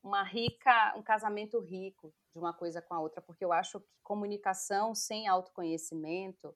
uma 0.00 0.22
rica, 0.22 0.94
um 0.96 1.02
casamento 1.02 1.58
rico 1.58 2.14
de 2.32 2.38
uma 2.38 2.52
coisa 2.52 2.80
com 2.80 2.94
a 2.94 3.00
outra, 3.00 3.20
porque 3.20 3.44
eu 3.44 3.52
acho 3.52 3.80
que 3.80 3.86
comunicação 4.04 4.94
sem 4.94 5.26
autoconhecimento, 5.26 6.54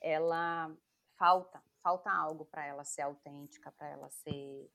ela 0.00 0.74
falta, 1.18 1.62
falta 1.82 2.10
algo 2.10 2.44
para 2.46 2.66
ela 2.66 2.84
ser 2.84 3.02
autêntica, 3.02 3.72
para 3.72 3.88
ela 3.88 4.08
ser 4.10 4.70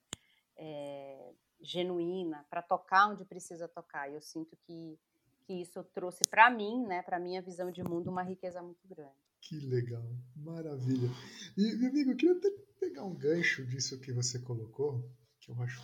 é, 0.58 1.34
genuína, 1.60 2.46
para 2.50 2.62
tocar 2.62 3.10
onde 3.10 3.26
precisa 3.26 3.68
tocar. 3.68 4.10
E 4.10 4.16
eu 4.16 4.22
sinto 4.22 4.56
que, 4.58 5.00
que 5.46 5.54
isso 5.62 5.84
trouxe 5.84 6.24
para 6.30 6.50
mim, 6.50 6.86
né, 6.86 7.02
para 7.02 7.20
minha 7.20 7.42
visão 7.42 7.72
de 7.72 7.84
mundo, 7.84 8.10
uma 8.10 8.24
riqueza 8.24 8.62
muito 8.62 8.88
grande. 8.88 9.16
Que 9.42 9.60
legal, 9.60 10.08
maravilha. 10.36 11.10
E, 11.58 11.76
meu 11.78 11.90
amigo, 11.90 12.12
eu 12.12 12.16
queria 12.16 12.38
até 12.38 12.50
pegar 12.80 13.04
um 13.04 13.16
gancho 13.16 13.66
disso 13.66 14.00
que 14.00 14.14
você 14.14 14.40
colocou, 14.40 15.04
que 15.40 15.52
eu 15.52 15.62
acho 15.62 15.82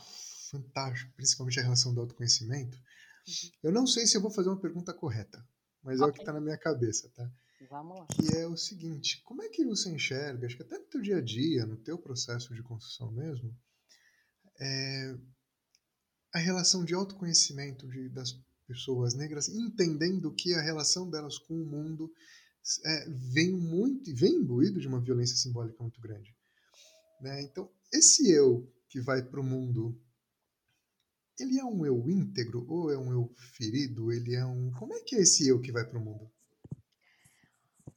fantástico, 0.51 1.11
principalmente 1.15 1.59
a 1.59 1.63
relação 1.63 1.93
do 1.93 2.01
autoconhecimento. 2.01 2.77
Uhum. 2.77 3.51
Eu 3.63 3.71
não 3.71 3.87
sei 3.87 4.05
se 4.05 4.15
eu 4.15 4.21
vou 4.21 4.31
fazer 4.31 4.49
uma 4.49 4.59
pergunta 4.59 4.93
correta, 4.93 5.43
mas 5.83 5.99
okay. 5.99 6.07
é 6.07 6.09
o 6.09 6.13
que 6.13 6.19
está 6.19 6.31
na 6.31 6.39
minha 6.39 6.57
cabeça, 6.57 7.09
tá? 7.15 7.29
Vamos 7.69 7.99
lá. 7.99 8.07
Que 8.07 8.37
é 8.37 8.47
o 8.47 8.55
seguinte, 8.55 9.21
como 9.23 9.41
é 9.41 9.49
que 9.49 9.65
você 9.65 9.89
enxerga, 9.89 10.45
acho 10.45 10.55
que 10.55 10.63
até 10.63 10.77
no 10.77 10.85
teu 10.85 11.01
dia 11.01 11.17
a 11.17 11.21
dia, 11.21 11.65
no 11.65 11.77
teu 11.77 11.97
processo 11.97 12.53
de 12.53 12.61
construção 12.61 13.11
mesmo, 13.11 13.55
é, 14.59 15.17
a 16.33 16.39
relação 16.39 16.85
de 16.85 16.93
autoconhecimento 16.93 17.87
de, 17.87 18.09
das 18.09 18.39
pessoas 18.67 19.15
negras, 19.15 19.47
entendendo 19.47 20.33
que 20.33 20.53
a 20.53 20.61
relação 20.61 21.09
delas 21.09 21.37
com 21.37 21.55
o 21.55 21.65
mundo 21.65 22.11
é, 22.85 23.09
vem 23.33 23.51
muito, 23.51 24.13
vem 24.13 24.35
imbuído 24.35 24.79
de 24.79 24.87
uma 24.87 24.99
violência 24.99 25.35
simbólica 25.35 25.81
muito 25.81 25.99
grande. 26.01 26.35
Né? 27.21 27.41
Então, 27.41 27.71
esse 27.91 28.29
eu 28.29 28.71
que 28.89 29.01
vai 29.01 29.23
para 29.23 29.39
o 29.39 29.43
mundo, 29.43 29.99
ele 31.39 31.59
é 31.59 31.65
um 31.65 31.85
eu 31.85 32.09
íntegro 32.09 32.65
ou 32.69 32.91
é 32.91 32.97
um 32.97 33.11
eu 33.11 33.33
ferido? 33.55 34.11
Ele 34.11 34.35
é 34.35 34.45
um. 34.45 34.71
Como 34.71 34.93
é 34.93 34.99
que 35.01 35.15
é 35.15 35.21
esse 35.21 35.47
eu 35.47 35.61
que 35.61 35.71
vai 35.71 35.85
para 35.85 35.97
o 35.97 36.03
mundo? 36.03 36.29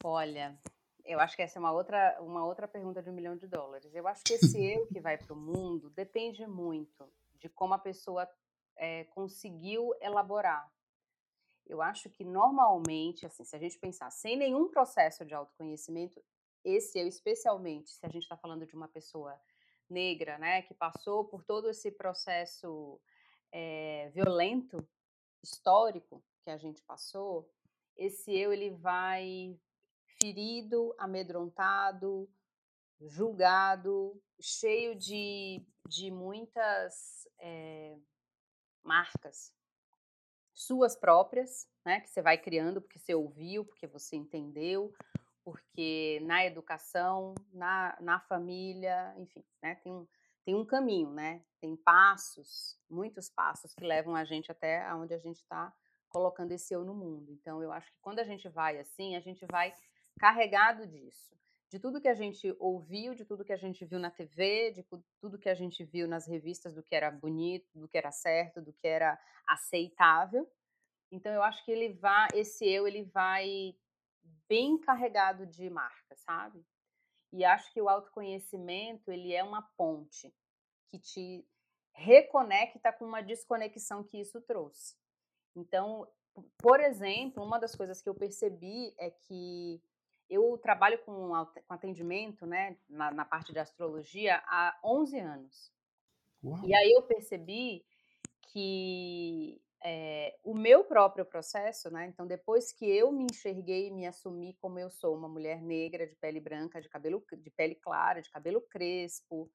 Olha, 0.03 0.59
eu 1.05 1.21
acho 1.21 1.37
que 1.37 1.43
essa 1.43 1.59
é 1.59 1.61
uma 1.61 1.73
outra, 1.73 2.17
uma 2.21 2.45
outra 2.45 2.67
pergunta 2.67 3.03
de 3.03 3.11
um 3.11 3.13
milhão 3.13 3.37
de 3.37 3.47
dólares. 3.47 3.95
Eu 3.95 4.09
acho 4.09 4.23
que 4.25 4.35
esse 4.35 4.59
eu 4.65 4.87
que 4.87 5.01
vai 5.01 5.19
para 5.19 5.33
o 5.33 5.37
mundo 5.37 5.91
depende 5.91 6.47
muito 6.47 7.13
de 7.39 7.49
como 7.49 7.75
a 7.75 7.79
pessoa 7.79 8.29
é, 8.77 9.05
conseguiu 9.05 9.95
elaborar. 10.01 10.73
Eu 11.67 11.83
acho 11.83 12.09
que 12.11 12.25
normalmente, 12.25 13.27
assim, 13.27 13.45
se 13.45 13.55
a 13.55 13.59
gente 13.59 13.79
pensar 13.79 14.11
sem 14.11 14.37
nenhum 14.37 14.69
processo 14.69 15.25
de 15.25 15.35
autoconhecimento, 15.35 16.23
esse 16.65 16.99
eu, 16.99 17.07
especialmente, 17.07 17.91
se 17.91 18.05
a 18.05 18.09
gente 18.09 18.23
está 18.23 18.37
falando 18.37 18.67
de 18.67 18.75
uma 18.75 18.89
pessoa 18.89 19.39
negra, 19.89 20.39
né, 20.39 20.63
que 20.63 20.75
passou 20.75 21.25
por 21.25 21.45
todo 21.45 21.69
esse 21.69 21.91
processo 21.91 23.01
é, 23.53 24.11
violento, 24.15 24.87
histórico 25.43 26.23
que 26.43 26.51
a 26.51 26.57
gente 26.57 26.83
passou, 26.83 27.51
esse 27.97 28.35
eu 28.37 28.53
ele 28.53 28.71
vai 28.71 29.59
ferido, 30.23 30.95
amedrontado, 30.99 32.29
julgado, 33.01 34.21
cheio 34.41 34.95
de, 34.95 35.65
de 35.89 36.11
muitas 36.11 37.27
é, 37.39 37.97
marcas 38.83 39.55
suas 40.53 40.95
próprias, 40.95 41.67
né, 41.85 42.01
que 42.01 42.11
você 42.11 42.21
vai 42.21 42.37
criando 42.37 42.83
porque 42.83 42.99
você 42.99 43.15
ouviu, 43.15 43.65
porque 43.65 43.87
você 43.87 44.17
entendeu, 44.17 44.93
porque 45.43 46.21
na 46.23 46.45
educação, 46.45 47.35
na, 47.51 47.97
na 48.01 48.21
família, 48.21 49.15
enfim, 49.17 49.43
né, 49.63 49.77
tem 49.77 49.91
um, 49.91 50.07
tem 50.45 50.55
um 50.55 50.67
caminho, 50.67 51.11
né, 51.11 51.43
tem 51.61 51.75
passos, 51.77 52.79
muitos 52.91 53.31
passos 53.31 53.75
que 53.75 53.85
levam 53.85 54.15
a 54.15 54.25
gente 54.25 54.53
até 54.53 54.93
onde 54.95 55.15
a 55.15 55.19
gente 55.19 55.39
está 55.39 55.75
colocando 56.11 56.53
esse 56.53 56.75
eu 56.75 56.85
no 56.85 56.95
mundo. 56.95 57.33
Então, 57.33 57.63
eu 57.63 57.73
acho 57.73 57.91
que 57.91 57.99
quando 58.03 58.19
a 58.19 58.25
gente 58.25 58.49
vai 58.49 58.79
assim, 58.79 59.17
a 59.17 59.21
gente 59.21 59.47
vai 59.47 59.73
carregado 60.21 60.87
disso. 60.87 61.35
De 61.71 61.79
tudo 61.79 62.01
que 62.01 62.09
a 62.09 62.15
gente 62.15 62.55
ouviu, 62.59 63.15
de 63.15 63.25
tudo 63.25 63.45
que 63.45 63.55
a 63.55 63.57
gente 63.57 63.87
viu 63.87 63.99
na 63.99 64.11
TV, 64.11 64.73
de 64.73 64.87
tudo 65.19 65.39
que 65.39 65.49
a 65.49 65.55
gente 65.55 65.83
viu 65.83 66.07
nas 66.07 66.27
revistas 66.27 66.75
do 66.75 66.83
que 66.83 66.95
era 66.95 67.11
bonito, 67.11 67.67
do 67.79 67.89
que 67.89 67.97
era 67.97 68.13
certo, 68.13 68.61
do 68.61 68.73
que 68.73 68.87
era 68.87 69.19
aceitável. 69.49 70.47
Então 71.11 71.33
eu 71.33 71.43
acho 71.43 71.65
que 71.65 71.71
ele 71.71 71.95
vai, 71.95 72.29
esse 72.35 72.69
eu, 72.69 72.87
ele 72.87 73.05
vai 73.05 73.75
bem 74.47 74.79
carregado 74.79 75.47
de 75.47 75.71
marca, 75.71 76.15
sabe? 76.17 76.63
E 77.33 77.45
acho 77.45 77.73
que 77.73 77.81
o 77.81 77.89
autoconhecimento, 77.89 79.11
ele 79.11 79.33
é 79.33 79.43
uma 79.43 79.63
ponte 79.77 80.35
que 80.91 80.99
te 80.99 81.49
reconecta 81.95 82.93
com 82.93 83.07
uma 83.07 83.23
desconexão 83.23 84.05
que 84.05 84.21
isso 84.21 84.41
trouxe. 84.43 84.97
Então, 85.57 86.07
por 86.59 86.81
exemplo, 86.81 87.43
uma 87.43 87.59
das 87.59 87.75
coisas 87.75 88.03
que 88.03 88.09
eu 88.09 88.15
percebi 88.15 88.93
é 88.99 89.11
que 89.11 89.81
eu 90.31 90.57
trabalho 90.59 90.99
com, 91.01 91.31
com 91.67 91.75
atendimento, 91.75 92.47
né, 92.47 92.77
na, 92.89 93.11
na, 93.11 93.25
parte 93.25 93.53
de 93.53 93.59
astrologia 93.59 94.41
há 94.47 94.79
11 94.85 95.19
anos. 95.19 95.73
Uau. 96.43 96.65
E 96.65 96.73
aí 96.73 96.93
eu 96.93 97.03
percebi 97.03 97.85
que 98.53 99.61
é, 99.83 100.39
o 100.45 100.55
meu 100.55 100.85
próprio 100.85 101.25
processo, 101.25 101.91
né, 101.91 102.07
então 102.07 102.27
depois 102.27 102.73
que 102.73 102.85
eu 102.85 103.11
me 103.11 103.27
enxerguei 103.31 103.89
e 103.89 103.91
me 103.91 104.07
assumi 104.07 104.55
como 104.61 104.79
eu 104.79 104.89
sou, 104.89 105.17
uma 105.17 105.29
mulher 105.29 105.61
negra, 105.61 106.07
de 106.07 106.15
pele 106.15 106.39
branca, 106.39 106.81
de 106.81 106.89
cabelo, 106.89 107.25
de 107.33 107.51
pele 107.51 107.75
clara, 107.75 108.23
de 108.23 108.31
cabelo 108.31 108.61
crespo, 108.61 109.51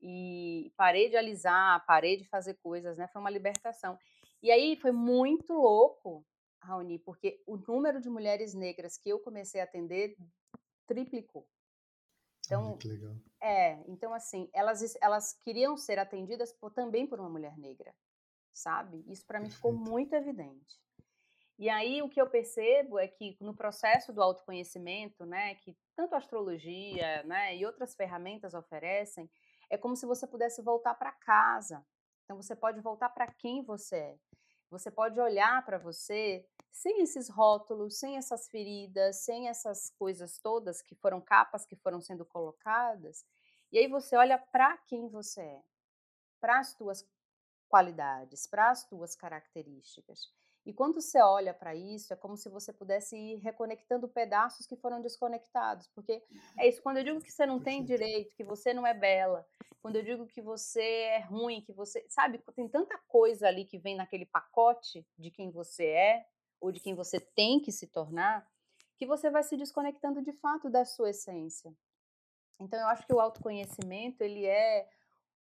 e 0.00 0.72
parei 0.76 1.08
de 1.08 1.16
alisar, 1.16 1.84
parei 1.84 2.16
de 2.16 2.24
fazer 2.24 2.54
coisas, 2.54 2.96
né, 2.96 3.08
foi 3.08 3.20
uma 3.20 3.30
libertação. 3.30 3.98
E 4.40 4.50
aí 4.50 4.76
foi 4.76 4.92
muito 4.92 5.52
louco, 5.52 6.24
Raoni, 6.62 6.98
porque 6.98 7.42
o 7.46 7.56
número 7.56 8.00
de 8.00 8.08
mulheres 8.08 8.54
negras 8.54 8.96
que 8.96 9.08
eu 9.08 9.18
comecei 9.18 9.60
a 9.60 9.64
atender 9.64 10.16
triplicou. 10.86 11.48
Então, 12.46 12.78
legal. 12.84 13.14
É, 13.40 13.82
então 13.88 14.12
assim, 14.12 14.48
elas, 14.52 14.96
elas 15.00 15.32
queriam 15.44 15.76
ser 15.76 15.98
atendidas 15.98 16.52
por, 16.52 16.72
também 16.72 17.06
por 17.06 17.18
uma 17.18 17.28
mulher 17.28 17.56
negra, 17.56 17.94
sabe? 18.52 19.04
Isso 19.08 19.26
para 19.26 19.40
mim 19.40 19.50
ficou 19.50 19.72
muito 19.72 20.14
evidente. 20.14 20.80
E 21.58 21.68
aí 21.68 22.02
o 22.02 22.08
que 22.08 22.20
eu 22.20 22.28
percebo 22.28 22.98
é 22.98 23.06
que 23.06 23.36
no 23.40 23.54
processo 23.54 24.12
do 24.12 24.22
autoconhecimento, 24.22 25.24
né, 25.24 25.54
que 25.56 25.76
tanto 25.94 26.14
a 26.14 26.18
astrologia, 26.18 27.22
né, 27.24 27.56
e 27.56 27.64
outras 27.64 27.94
ferramentas 27.94 28.54
oferecem, 28.54 29.30
é 29.70 29.78
como 29.78 29.94
se 29.96 30.04
você 30.04 30.26
pudesse 30.26 30.60
voltar 30.60 30.94
para 30.94 31.12
casa. 31.12 31.84
Então 32.24 32.36
você 32.36 32.56
pode 32.56 32.80
voltar 32.80 33.10
para 33.10 33.26
quem 33.26 33.62
você 33.62 33.96
é. 33.96 34.18
Você 34.72 34.90
pode 34.90 35.20
olhar 35.20 35.62
para 35.66 35.76
você 35.76 36.48
sem 36.70 37.02
esses 37.02 37.28
rótulos, 37.28 37.98
sem 37.98 38.16
essas 38.16 38.48
feridas, 38.48 39.16
sem 39.16 39.50
essas 39.50 39.90
coisas 39.98 40.38
todas 40.38 40.80
que 40.80 40.94
foram 40.94 41.20
capas 41.20 41.66
que 41.66 41.76
foram 41.76 42.00
sendo 42.00 42.24
colocadas. 42.24 43.22
E 43.70 43.76
aí 43.76 43.86
você 43.86 44.16
olha 44.16 44.38
para 44.38 44.78
quem 44.78 45.10
você 45.10 45.42
é, 45.42 45.62
para 46.40 46.58
as 46.58 46.74
tuas 46.74 47.06
qualidades, 47.68 48.46
para 48.46 48.70
as 48.70 48.82
tuas 48.88 49.14
características. 49.14 50.32
E 50.64 50.72
quando 50.72 51.00
você 51.00 51.20
olha 51.20 51.52
para 51.52 51.74
isso, 51.74 52.12
é 52.12 52.16
como 52.16 52.36
se 52.36 52.48
você 52.48 52.72
pudesse 52.72 53.16
ir 53.16 53.36
reconectando 53.38 54.08
pedaços 54.08 54.64
que 54.64 54.76
foram 54.76 55.00
desconectados. 55.00 55.88
Porque 55.88 56.22
é 56.56 56.68
isso, 56.68 56.80
quando 56.82 56.98
eu 56.98 57.04
digo 57.04 57.20
que 57.20 57.32
você 57.32 57.44
não 57.44 57.60
tem 57.60 57.84
direito, 57.84 58.36
que 58.36 58.44
você 58.44 58.72
não 58.72 58.86
é 58.86 58.94
bela, 58.94 59.44
quando 59.80 59.96
eu 59.96 60.02
digo 60.04 60.26
que 60.26 60.40
você 60.40 60.80
é 60.80 61.18
ruim, 61.18 61.60
que 61.60 61.72
você. 61.72 62.06
Sabe, 62.08 62.38
tem 62.54 62.68
tanta 62.68 62.96
coisa 63.08 63.48
ali 63.48 63.64
que 63.64 63.78
vem 63.78 63.96
naquele 63.96 64.24
pacote 64.24 65.04
de 65.18 65.30
quem 65.32 65.50
você 65.50 65.86
é, 65.86 66.26
ou 66.60 66.70
de 66.70 66.78
quem 66.78 66.94
você 66.94 67.18
tem 67.18 67.60
que 67.60 67.72
se 67.72 67.88
tornar, 67.88 68.48
que 68.96 69.04
você 69.04 69.28
vai 69.30 69.42
se 69.42 69.56
desconectando 69.56 70.22
de 70.22 70.32
fato 70.34 70.70
da 70.70 70.84
sua 70.84 71.10
essência. 71.10 71.74
Então, 72.60 72.78
eu 72.78 72.86
acho 72.86 73.04
que 73.04 73.12
o 73.12 73.18
autoconhecimento, 73.18 74.22
ele 74.22 74.46
é 74.46 74.88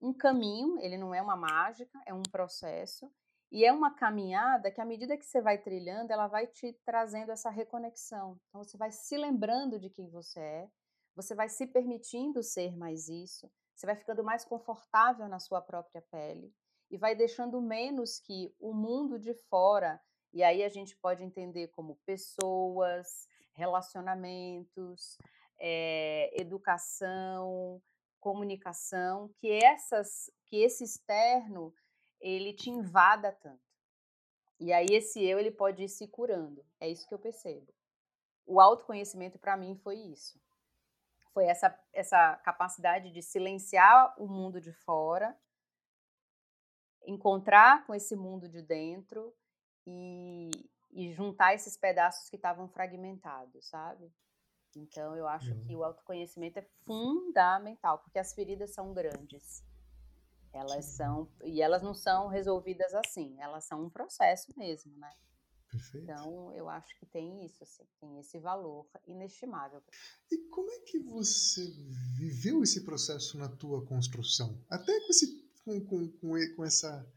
um 0.02 0.14
caminho, 0.14 0.80
ele 0.80 0.98
não 0.98 1.14
é 1.14 1.22
uma 1.22 1.36
mágica, 1.36 2.02
é 2.06 2.14
um 2.14 2.24
processo. 2.24 3.12
E 3.52 3.66
é 3.66 3.74
uma 3.74 3.96
caminhada 3.96 4.72
que, 4.72 4.80
à 4.80 4.86
medida 4.86 5.18
que 5.18 5.26
você 5.26 5.42
vai 5.42 5.58
trilhando, 5.58 6.14
ela 6.14 6.28
vai 6.28 6.46
te 6.46 6.74
trazendo 6.86 7.32
essa 7.32 7.50
reconexão. 7.50 8.40
Então, 8.48 8.64
você 8.64 8.78
vai 8.78 8.92
se 8.92 9.18
lembrando 9.18 9.80
de 9.80 9.90
quem 9.90 10.10
você 10.10 10.40
é, 10.40 10.70
você 11.16 11.34
vai 11.34 11.50
se 11.50 11.66
permitindo 11.66 12.44
ser 12.44 12.78
mais 12.78 13.10
isso, 13.10 13.52
você 13.76 13.86
vai 13.86 13.96
ficando 13.96 14.24
mais 14.24 14.46
confortável 14.46 15.28
na 15.28 15.40
sua 15.40 15.62
própria 15.62 16.02
pele 16.12 16.54
e 16.92 16.98
vai 16.98 17.16
deixando 17.16 17.62
menos 17.62 18.20
que 18.20 18.54
o 18.60 18.74
mundo 18.74 19.20
de 19.20 19.34
fora, 19.34 20.00
e 20.32 20.44
aí 20.44 20.64
a 20.64 20.70
gente 20.70 20.96
pode 20.98 21.24
entender 21.24 21.70
como 21.70 22.00
pessoas, 22.06 23.28
relacionamentos, 23.54 25.18
é, 25.60 26.30
educação, 26.40 27.82
comunicação, 28.20 29.30
que 29.38 29.52
essas, 29.52 30.30
que 30.46 30.58
esse 30.58 30.84
externo 30.84 31.74
ele 32.20 32.54
te 32.54 32.70
invada 32.70 33.32
tanto. 33.32 33.70
E 34.60 34.74
aí 34.74 34.88
esse 34.92 35.24
eu 35.24 35.40
ele 35.40 35.52
pode 35.52 35.84
ir 35.84 35.90
se 35.90 36.08
curando. 36.08 36.66
É 36.80 36.90
isso 36.90 37.08
que 37.08 37.14
eu 37.14 37.20
percebo. 37.20 37.74
O 38.46 38.60
autoconhecimento 38.60 39.40
para 39.40 39.56
mim 39.56 39.76
foi 39.76 39.96
isso. 39.96 40.40
Foi 41.34 41.46
essa 41.46 41.78
essa 41.94 42.36
capacidade 42.38 43.12
de 43.12 43.22
silenciar 43.22 44.14
o 44.22 44.28
mundo 44.28 44.60
de 44.60 44.74
fora, 44.74 45.38
encontrar 47.06 47.86
com 47.86 47.96
esse 47.96 48.16
mundo 48.16 48.50
de 48.50 48.62
dentro 48.62 49.34
e, 49.86 50.50
e 50.92 51.12
juntar 51.14 51.54
esses 51.54 51.78
pedaços 51.78 52.30
que 52.30 52.36
estavam 52.36 52.68
fragmentados, 52.68 53.68
sabe? 53.68 54.12
Então 54.76 55.16
eu 55.16 55.28
acho 55.28 55.54
uhum. 55.54 55.64
que 55.64 55.76
o 55.76 55.84
autoconhecimento 55.84 56.60
é 56.60 56.68
fundamental, 56.86 58.00
porque 58.00 58.20
as 58.20 58.34
feridas 58.34 58.74
são 58.74 58.94
grandes. 58.94 59.64
Elas 60.54 60.86
são, 60.86 61.30
e 61.44 61.62
elas 61.62 61.82
não 61.82 61.94
são 61.94 62.28
resolvidas 62.28 62.94
assim, 62.94 63.40
elas 63.40 63.66
são 63.66 63.86
um 63.86 63.90
processo 63.90 64.52
mesmo, 64.58 64.98
né? 64.98 65.12
Perfeito. 65.72 66.04
Então, 66.04 66.52
eu 66.54 66.68
acho 66.68 66.98
que 66.98 67.06
tem 67.06 67.46
isso, 67.46 67.64
assim, 67.64 67.84
tem 68.00 68.20
esse 68.20 68.40
valor 68.40 68.88
inestimável. 69.06 69.82
E 70.32 70.38
como 70.50 70.72
é 70.72 70.80
que 70.80 71.00
você 71.00 71.62
viveu 72.18 72.64
esse 72.64 72.84
processo 72.84 73.38
na 73.38 73.48
tua 73.48 73.86
construção? 73.86 74.60
Até 74.68 75.00
com, 75.00 75.10
esse, 75.10 75.28
com, 75.64 75.86
com, 75.86 76.12
com, 76.14 76.56
com 76.56 76.66
essa, 76.66 77.08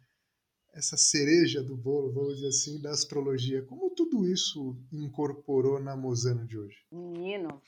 essa 0.74 0.98
cereja 0.98 1.62
do 1.62 1.76
bolo, 1.76 2.12
vamos 2.12 2.36
dizer 2.36 2.48
assim, 2.48 2.80
da 2.80 2.90
astrologia. 2.90 3.64
Como 3.64 3.90
tudo 3.94 4.26
isso 4.26 4.76
incorporou 4.92 5.80
na 5.80 5.96
Mozano 5.96 6.46
de 6.46 6.58
hoje? 6.58 6.76
Menino, 6.90 7.62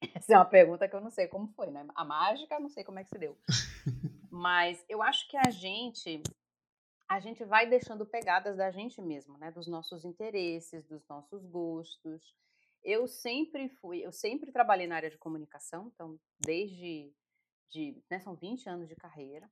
essa 0.14 0.34
é 0.34 0.36
uma 0.36 0.44
pergunta 0.44 0.88
que 0.88 0.94
eu 0.94 1.00
não 1.00 1.10
sei 1.10 1.26
como 1.26 1.48
foi, 1.48 1.70
né? 1.72 1.84
A 1.96 2.04
mágica, 2.04 2.60
não 2.60 2.68
sei 2.68 2.84
como 2.84 3.00
é 3.00 3.04
que 3.04 3.10
se 3.10 3.18
deu. 3.18 3.36
Mas 4.30 4.84
eu 4.88 5.02
acho 5.02 5.28
que 5.28 5.36
a 5.36 5.50
gente 5.50 6.22
a 7.08 7.20
gente 7.20 7.44
vai 7.44 7.68
deixando 7.68 8.04
pegadas 8.04 8.56
da 8.56 8.70
gente 8.70 9.00
mesmo, 9.00 9.38
né? 9.38 9.50
Dos 9.52 9.68
nossos 9.68 10.04
interesses, 10.04 10.84
dos 10.86 11.06
nossos 11.08 11.44
gostos. 11.46 12.34
Eu 12.82 13.06
sempre 13.06 13.68
fui, 13.68 14.04
eu 14.04 14.12
sempre 14.12 14.50
trabalhei 14.50 14.86
na 14.86 14.96
área 14.96 15.10
de 15.10 15.18
comunicação, 15.18 15.90
então 15.94 16.18
desde 16.44 17.12
de, 17.70 18.02
né, 18.10 18.18
são 18.20 18.34
20 18.34 18.68
anos 18.68 18.88
de 18.88 18.96
carreira. 18.96 19.48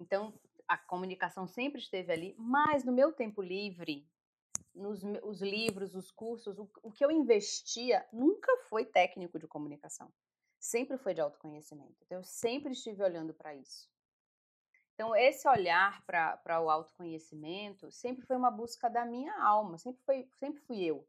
Então, 0.00 0.32
a 0.66 0.76
comunicação 0.76 1.46
sempre 1.46 1.80
esteve 1.80 2.12
ali, 2.12 2.34
mas 2.38 2.84
no 2.84 2.92
meu 2.92 3.12
tempo 3.12 3.42
livre, 3.42 4.06
nos 4.74 5.02
os 5.22 5.40
livros, 5.42 5.94
os 5.94 6.10
cursos, 6.10 6.58
o, 6.58 6.70
o 6.82 6.92
que 6.92 7.04
eu 7.04 7.10
investia 7.10 8.06
nunca 8.12 8.54
foi 8.68 8.84
técnico 8.84 9.38
de 9.38 9.46
comunicação 9.46 10.12
sempre 10.58 10.98
foi 10.98 11.14
de 11.14 11.20
autoconhecimento. 11.20 11.96
Então, 12.04 12.18
eu 12.18 12.24
sempre 12.24 12.72
estive 12.72 13.02
olhando 13.02 13.32
para 13.32 13.54
isso. 13.54 13.88
Então, 14.94 15.14
esse 15.14 15.46
olhar 15.48 16.04
para 16.04 16.60
o 16.60 16.68
autoconhecimento 16.68 17.90
sempre 17.90 18.26
foi 18.26 18.36
uma 18.36 18.50
busca 18.50 18.90
da 18.90 19.04
minha 19.04 19.32
alma, 19.40 19.78
sempre, 19.78 20.02
foi, 20.04 20.28
sempre 20.38 20.60
fui 20.62 20.82
eu. 20.82 21.06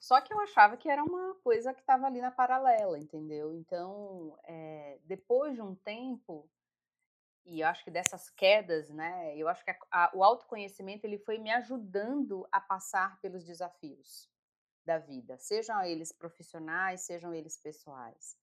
Só 0.00 0.20
que 0.20 0.32
eu 0.32 0.40
achava 0.40 0.76
que 0.76 0.88
era 0.88 1.02
uma 1.02 1.34
coisa 1.36 1.72
que 1.74 1.80
estava 1.80 2.06
ali 2.06 2.20
na 2.20 2.30
paralela, 2.30 2.98
entendeu? 2.98 3.54
Então, 3.54 4.38
é, 4.44 4.98
depois 5.04 5.54
de 5.54 5.62
um 5.62 5.74
tempo, 5.74 6.48
e 7.44 7.60
eu 7.60 7.68
acho 7.68 7.84
que 7.84 7.90
dessas 7.90 8.30
quedas, 8.30 8.90
né? 8.90 9.36
Eu 9.36 9.48
acho 9.48 9.64
que 9.64 9.70
a, 9.70 9.78
a, 9.90 10.10
o 10.14 10.22
autoconhecimento 10.24 11.06
ele 11.06 11.18
foi 11.18 11.38
me 11.38 11.50
ajudando 11.50 12.46
a 12.50 12.60
passar 12.60 13.18
pelos 13.20 13.44
desafios 13.44 14.33
da 14.84 14.98
vida, 14.98 15.38
sejam 15.38 15.82
eles 15.82 16.12
profissionais, 16.12 17.02
sejam 17.02 17.32
eles 17.32 17.56
pessoais. 17.56 18.36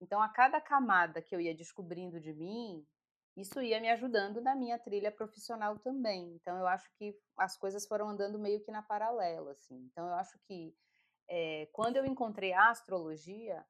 Então, 0.00 0.22
a 0.22 0.28
cada 0.28 0.60
camada 0.60 1.20
que 1.20 1.34
eu 1.34 1.40
ia 1.40 1.54
descobrindo 1.54 2.18
de 2.18 2.32
mim, 2.32 2.86
isso 3.36 3.60
ia 3.60 3.80
me 3.80 3.90
ajudando 3.90 4.40
na 4.40 4.54
minha 4.54 4.78
trilha 4.78 5.12
profissional 5.12 5.78
também. 5.78 6.34
Então, 6.34 6.56
eu 6.58 6.66
acho 6.66 6.90
que 6.96 7.16
as 7.36 7.56
coisas 7.56 7.86
foram 7.86 8.08
andando 8.08 8.38
meio 8.38 8.60
que 8.60 8.70
na 8.70 8.82
paralela, 8.82 9.52
assim. 9.52 9.76
Então, 9.90 10.06
eu 10.06 10.14
acho 10.14 10.38
que 10.46 10.74
é, 11.28 11.66
quando 11.72 11.96
eu 11.96 12.04
encontrei 12.04 12.52
a 12.52 12.70
astrologia, 12.70 13.64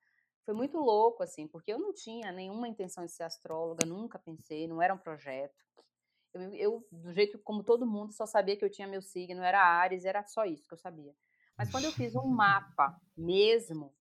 foi 0.45 0.55
muito 0.55 0.79
louco, 0.79 1.23
assim, 1.23 1.47
porque 1.47 1.73
eu 1.73 1.79
não 1.79 1.93
tinha 1.93 2.33
nenhuma 2.33 2.69
intenção 2.69 3.05
de 3.05 3.13
ser 3.13 3.25
astróloga, 3.25 3.85
nunca 3.85 4.19
pensei, 4.19 4.67
não 4.67 4.81
era 4.81 4.95
um 4.95 4.99
projeto. 4.99 5.55
Eu, 6.33 6.55
eu, 6.55 6.89
do 6.91 7.13
jeito 7.13 7.39
como 7.41 7.65
todo 7.65 7.87
mundo, 7.87 8.13
só 8.13 8.25
sabia 8.25 8.57
que 8.57 8.65
eu 8.65 8.71
tinha 8.71 8.89
meu 8.89 9.03
signo, 9.03 9.43
era 9.43 9.63
Ares, 9.63 10.05
era 10.05 10.25
só 10.25 10.45
isso 10.45 10.67
que 10.67 10.75
eu 10.75 10.79
sabia. 10.79 11.15
Mas 11.61 11.71
quando 11.71 11.85
eu 11.85 11.93
fiz 11.93 12.17
um 12.17 12.27
mapa 12.27 12.99
mesmo, 13.15 13.95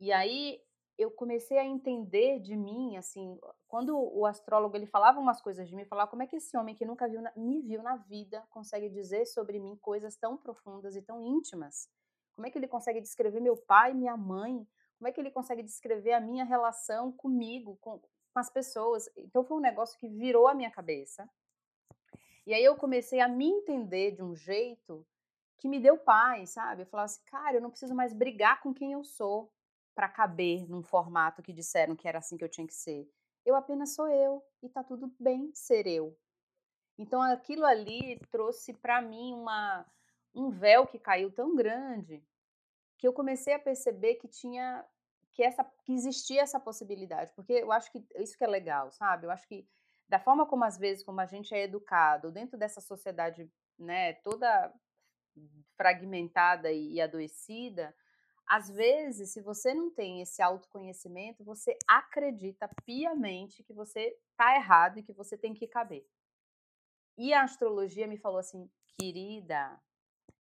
e 0.00 0.10
aí 0.10 0.60
eu 0.98 1.12
comecei 1.12 1.56
a 1.58 1.64
entender 1.64 2.40
de 2.40 2.56
mim, 2.56 2.96
assim, 2.96 3.38
quando 3.68 3.96
o 3.96 4.26
astrólogo 4.26 4.76
ele 4.76 4.84
falava 4.84 5.20
umas 5.20 5.40
coisas 5.40 5.68
de 5.68 5.76
mim, 5.76 5.84
falava 5.84 6.10
como 6.10 6.24
é 6.24 6.26
que 6.26 6.34
esse 6.34 6.56
homem 6.56 6.74
que 6.74 6.84
nunca 6.84 7.08
viu, 7.08 7.20
me 7.36 7.62
viu 7.62 7.84
na 7.84 7.94
vida 7.94 8.44
consegue 8.50 8.88
dizer 8.88 9.26
sobre 9.26 9.60
mim 9.60 9.76
coisas 9.76 10.16
tão 10.16 10.36
profundas 10.36 10.96
e 10.96 11.02
tão 11.02 11.22
íntimas? 11.22 11.88
Como 12.34 12.48
é 12.48 12.50
que 12.50 12.58
ele 12.58 12.66
consegue 12.66 13.00
descrever 13.00 13.38
meu 13.38 13.56
pai, 13.56 13.94
minha 13.94 14.16
mãe? 14.16 14.66
Como 14.98 15.06
é 15.06 15.12
que 15.12 15.20
ele 15.20 15.30
consegue 15.30 15.62
descrever 15.62 16.14
a 16.14 16.20
minha 16.20 16.44
relação 16.44 17.12
comigo, 17.12 17.78
com, 17.80 18.00
com 18.00 18.40
as 18.40 18.50
pessoas? 18.50 19.08
Então 19.16 19.44
foi 19.44 19.56
um 19.56 19.60
negócio 19.60 19.96
que 20.00 20.08
virou 20.08 20.48
a 20.48 20.54
minha 20.54 20.72
cabeça. 20.72 21.30
E 22.44 22.52
aí 22.52 22.64
eu 22.64 22.74
comecei 22.74 23.20
a 23.20 23.28
me 23.28 23.46
entender 23.46 24.16
de 24.16 24.24
um 24.24 24.34
jeito 24.34 25.06
que 25.58 25.68
me 25.68 25.80
deu 25.80 25.96
paz, 25.96 26.50
sabe? 26.50 26.82
Eu 26.82 26.86
falava 26.86 27.06
assim, 27.06 27.22
cara, 27.26 27.56
eu 27.56 27.60
não 27.60 27.70
preciso 27.70 27.94
mais 27.94 28.12
brigar 28.12 28.60
com 28.60 28.74
quem 28.74 28.92
eu 28.92 29.04
sou 29.04 29.52
para 29.94 30.08
caber 30.08 30.68
num 30.68 30.82
formato 30.82 31.42
que 31.42 31.52
disseram 31.52 31.96
que 31.96 32.06
era 32.06 32.18
assim 32.18 32.36
que 32.36 32.44
eu 32.44 32.48
tinha 32.48 32.66
que 32.66 32.74
ser. 32.74 33.10
Eu 33.44 33.54
apenas 33.54 33.94
sou 33.94 34.08
eu 34.08 34.44
e 34.62 34.68
tá 34.68 34.84
tudo 34.84 35.12
bem 35.18 35.50
ser 35.54 35.86
eu. 35.86 36.16
Então 36.98 37.22
aquilo 37.22 37.64
ali 37.64 38.18
trouxe 38.30 38.74
para 38.74 39.00
mim 39.00 39.32
uma 39.32 39.86
um 40.34 40.50
véu 40.50 40.86
que 40.86 40.98
caiu 40.98 41.32
tão 41.32 41.56
grande 41.56 42.22
que 42.98 43.08
eu 43.08 43.12
comecei 43.12 43.54
a 43.54 43.58
perceber 43.58 44.16
que 44.16 44.28
tinha 44.28 44.84
que 45.32 45.42
essa 45.42 45.64
que 45.84 45.92
existia 45.92 46.42
essa 46.42 46.58
possibilidade, 46.58 47.32
porque 47.34 47.52
eu 47.52 47.72
acho 47.72 47.90
que 47.92 48.04
isso 48.16 48.36
que 48.36 48.44
é 48.44 48.46
legal, 48.46 48.90
sabe? 48.90 49.26
Eu 49.26 49.30
acho 49.30 49.46
que 49.46 49.66
da 50.08 50.18
forma 50.18 50.46
como 50.46 50.64
às 50.64 50.78
vezes 50.78 51.04
como 51.04 51.20
a 51.20 51.26
gente 51.26 51.54
é 51.54 51.62
educado 51.62 52.30
dentro 52.30 52.58
dessa 52.58 52.80
sociedade, 52.80 53.50
né, 53.78 54.14
toda 54.14 54.72
fragmentada 55.76 56.70
e 56.72 57.00
adoecida, 57.00 57.94
às 58.46 58.70
vezes, 58.70 59.32
se 59.32 59.40
você 59.40 59.74
não 59.74 59.90
tem 59.90 60.22
esse 60.22 60.40
autoconhecimento, 60.40 61.42
você 61.42 61.76
acredita 61.88 62.70
piamente 62.84 63.64
que 63.64 63.72
você 63.72 64.16
está 64.30 64.54
errado 64.54 64.98
e 64.98 65.02
que 65.02 65.12
você 65.12 65.36
tem 65.36 65.52
que 65.52 65.66
caber. 65.66 66.06
E 67.18 67.34
a 67.34 67.42
astrologia 67.42 68.06
me 68.06 68.16
falou 68.16 68.38
assim, 68.38 68.70
querida, 68.96 69.80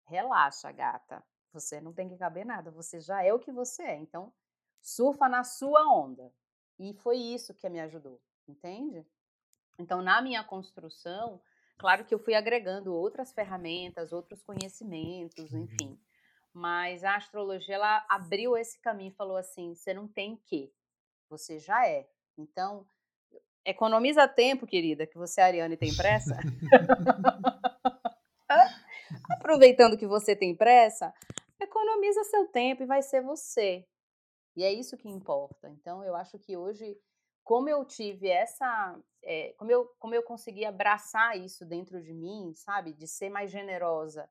relaxa, 0.05 0.69
gata. 0.71 1.23
Você 1.53 1.79
não 1.79 1.93
tem 1.93 2.09
que 2.09 2.17
caber 2.17 2.45
nada, 2.45 2.71
você 2.71 2.99
já 2.99 3.23
é 3.23 3.33
o 3.33 3.39
que 3.39 3.51
você 3.51 3.83
é. 3.83 3.95
Então, 3.95 4.33
surfa 4.81 5.29
na 5.29 5.43
sua 5.45 5.87
onda. 5.87 6.33
E 6.77 6.93
foi 6.95 7.17
isso 7.17 7.53
que 7.53 7.69
me 7.69 7.79
ajudou, 7.79 8.19
entende? 8.47 9.05
Então, 9.79 10.01
na 10.01 10.21
minha 10.21 10.43
construção, 10.43 11.41
claro 11.77 12.05
que 12.05 12.13
eu 12.13 12.19
fui 12.19 12.33
agregando 12.33 12.93
outras 12.93 13.33
ferramentas, 13.33 14.11
outros 14.13 14.41
conhecimentos, 14.41 15.53
enfim. 15.53 15.99
Mas 16.53 17.03
a 17.03 17.15
astrologia 17.15 17.75
ela 17.75 18.05
abriu 18.09 18.55
esse 18.55 18.79
caminho 18.79 19.11
e 19.11 19.15
falou 19.15 19.37
assim: 19.37 19.73
você 19.73 19.93
não 19.93 20.07
tem 20.07 20.35
que, 20.45 20.71
você 21.29 21.59
já 21.59 21.87
é. 21.87 22.07
Então, 22.37 22.85
economiza 23.65 24.27
tempo, 24.27 24.67
querida, 24.67 25.07
que 25.07 25.17
você, 25.17 25.41
Ariane, 25.41 25.77
tem 25.77 25.95
pressa. 25.95 26.37
Aproveitando 29.29 29.97
que 29.97 30.07
você 30.07 30.35
tem 30.35 30.55
pressa, 30.55 31.13
economiza 31.59 32.23
seu 32.23 32.47
tempo 32.47 32.83
e 32.83 32.87
vai 32.87 33.01
ser 33.01 33.21
você. 33.21 33.85
E 34.55 34.63
é 34.63 34.71
isso 34.71 34.97
que 34.97 35.09
importa. 35.09 35.69
Então, 35.69 36.03
eu 36.03 36.15
acho 36.15 36.37
que 36.37 36.55
hoje, 36.55 36.97
como 37.43 37.69
eu 37.69 37.83
tive 37.85 38.29
essa. 38.29 38.99
É, 39.21 39.53
como, 39.57 39.71
eu, 39.71 39.85
como 39.99 40.15
eu 40.15 40.23
consegui 40.23 40.65
abraçar 40.65 41.37
isso 41.37 41.65
dentro 41.65 42.01
de 42.01 42.13
mim, 42.13 42.53
sabe? 42.55 42.93
De 42.93 43.07
ser 43.07 43.29
mais 43.29 43.51
generosa 43.51 44.29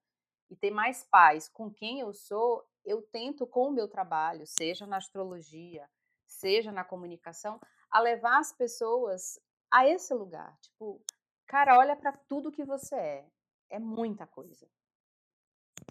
e 0.50 0.56
ter 0.56 0.70
mais 0.70 1.02
paz 1.04 1.48
com 1.48 1.70
quem 1.70 2.00
eu 2.00 2.12
sou, 2.12 2.66
eu 2.84 3.00
tento 3.00 3.46
com 3.46 3.68
o 3.68 3.72
meu 3.72 3.88
trabalho, 3.88 4.46
seja 4.46 4.86
na 4.86 4.98
astrologia, 4.98 5.88
seja 6.26 6.70
na 6.70 6.84
comunicação, 6.84 7.58
a 7.90 8.00
levar 8.00 8.38
as 8.38 8.52
pessoas 8.52 9.40
a 9.70 9.86
esse 9.88 10.12
lugar. 10.12 10.54
Tipo, 10.60 11.00
cara, 11.46 11.78
olha 11.78 11.96
para 11.96 12.12
tudo 12.12 12.52
que 12.52 12.64
você 12.64 12.94
é. 12.94 13.26
É 13.70 13.78
muita 13.78 14.26
coisa. 14.26 14.68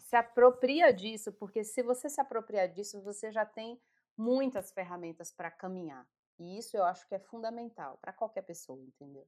Se 0.01 0.15
apropria 0.15 0.93
disso, 0.93 1.31
porque 1.33 1.63
se 1.63 1.81
você 1.81 2.07
se 2.07 2.21
apropriar 2.21 2.69
disso, 2.69 3.01
você 3.01 3.31
já 3.31 3.45
tem 3.45 3.81
muitas 4.15 4.71
ferramentas 4.71 5.31
para 5.31 5.49
caminhar. 5.49 6.07
E 6.41 6.57
isso 6.57 6.75
eu 6.75 6.83
acho 6.83 7.07
que 7.07 7.13
é 7.13 7.19
fundamental 7.19 7.99
para 8.01 8.11
qualquer 8.11 8.41
pessoa, 8.41 8.81
entendeu? 8.81 9.27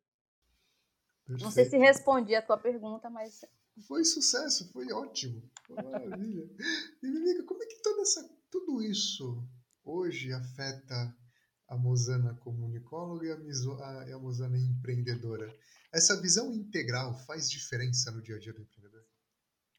Perfeito. 1.23 1.43
Não 1.43 1.51
sei 1.51 1.65
se 1.65 1.77
respondi 1.77 2.33
a 2.33 2.41
tua 2.41 2.57
pergunta, 2.57 3.07
mas 3.07 3.45
foi 3.87 4.03
sucesso, 4.03 4.71
foi 4.71 4.91
ótimo. 4.91 5.47
Foi 5.67 5.75
maravilha. 5.75 6.49
E 7.03 7.07
me 7.07 7.23
diga, 7.23 7.43
como 7.45 7.61
é 7.61 7.67
que 7.67 7.81
toda 7.83 8.01
essa, 8.01 8.27
tudo 8.49 8.81
isso 8.81 9.47
hoje 9.83 10.33
afeta 10.33 11.15
a 11.67 11.77
Mozana 11.77 12.33
comunicóloga 12.35 13.27
e 13.27 13.31
a, 13.31 13.35
a, 13.35 14.15
a 14.15 14.19
Mozana 14.19 14.57
empreendedora? 14.57 15.55
Essa 15.93 16.19
visão 16.19 16.51
integral 16.51 17.13
faz 17.25 17.47
diferença 17.47 18.11
no 18.11 18.23
dia 18.23 18.37
a 18.37 18.39
dia 18.39 18.53
do 18.53 18.61
empreendedor? 18.61 19.05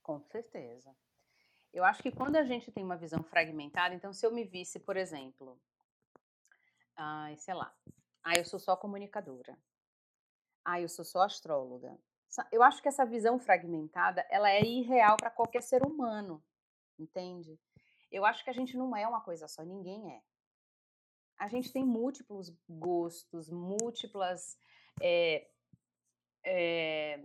Com 0.03 0.21
certeza. 0.21 0.95
Eu 1.73 1.83
acho 1.83 2.01
que 2.01 2.13
quando 2.13 2.37
a 2.37 2.45
gente 2.45 2.71
tem 2.71 2.85
uma 2.85 2.97
visão 2.97 3.25
fragmentada, 3.25 3.93
então 3.93 4.13
se 4.13 4.25
eu 4.25 4.33
me 4.33 4.45
visse, 4.45 4.79
por 4.79 4.97
exemplo, 4.97 5.61
ai, 6.97 7.37
sei 7.39 7.55
lá, 7.55 7.75
ah, 8.23 8.35
eu 8.37 8.45
sou 8.45 8.59
só 8.59 8.77
comunicadora. 8.77 9.59
Ah, 10.65 10.81
eu 10.81 10.89
sou 10.89 11.05
só 11.05 11.23
astróloga 11.23 11.99
eu 12.51 12.63
acho 12.63 12.83
que 12.83 12.89
essa 12.89 13.05
visão 13.05 13.39
fragmentada, 13.39 14.27
ela 14.31 14.51
é 14.51 14.63
irreal 14.63 15.17
para 15.17 15.31
qualquer 15.31 15.63
ser 15.63 15.85
humano, 15.85 16.43
entende? 16.99 17.59
Eu 18.11 18.25
acho 18.25 18.43
que 18.43 18.51
a 18.51 18.55
gente 18.55 18.77
não 18.77 18.97
é 18.97 19.07
uma 19.07 19.21
coisa 19.21 19.47
só, 19.47 19.63
ninguém 19.63 20.13
é. 20.13 20.23
A 21.39 21.49
gente 21.49 21.73
tem 21.73 21.85
múltiplos 21.85 22.51
gostos, 22.69 23.51
múltiplas 23.51 24.57
é, 25.03 25.49
é, 26.45 27.25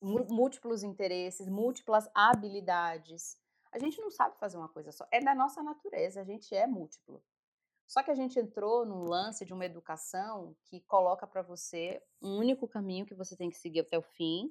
múltiplos 0.00 0.82
interesses, 0.82 1.48
múltiplas 1.48 2.08
habilidades. 2.14 3.38
A 3.72 3.78
gente 3.78 4.00
não 4.00 4.10
sabe 4.10 4.38
fazer 4.38 4.58
uma 4.58 4.68
coisa 4.68 4.92
só. 4.92 5.06
É 5.10 5.20
da 5.20 5.34
nossa 5.34 5.62
natureza, 5.62 6.20
a 6.20 6.24
gente 6.24 6.54
é 6.54 6.66
múltiplo. 6.66 7.22
Só 7.92 8.02
que 8.02 8.10
a 8.10 8.14
gente 8.14 8.38
entrou 8.38 8.86
num 8.86 9.04
lance 9.04 9.44
de 9.44 9.52
uma 9.52 9.66
educação 9.66 10.56
que 10.64 10.80
coloca 10.80 11.26
para 11.26 11.42
você 11.42 12.02
um 12.22 12.38
único 12.38 12.66
caminho 12.66 13.04
que 13.04 13.14
você 13.14 13.36
tem 13.36 13.50
que 13.50 13.58
seguir 13.58 13.80
até 13.80 13.98
o 13.98 14.02
fim. 14.02 14.50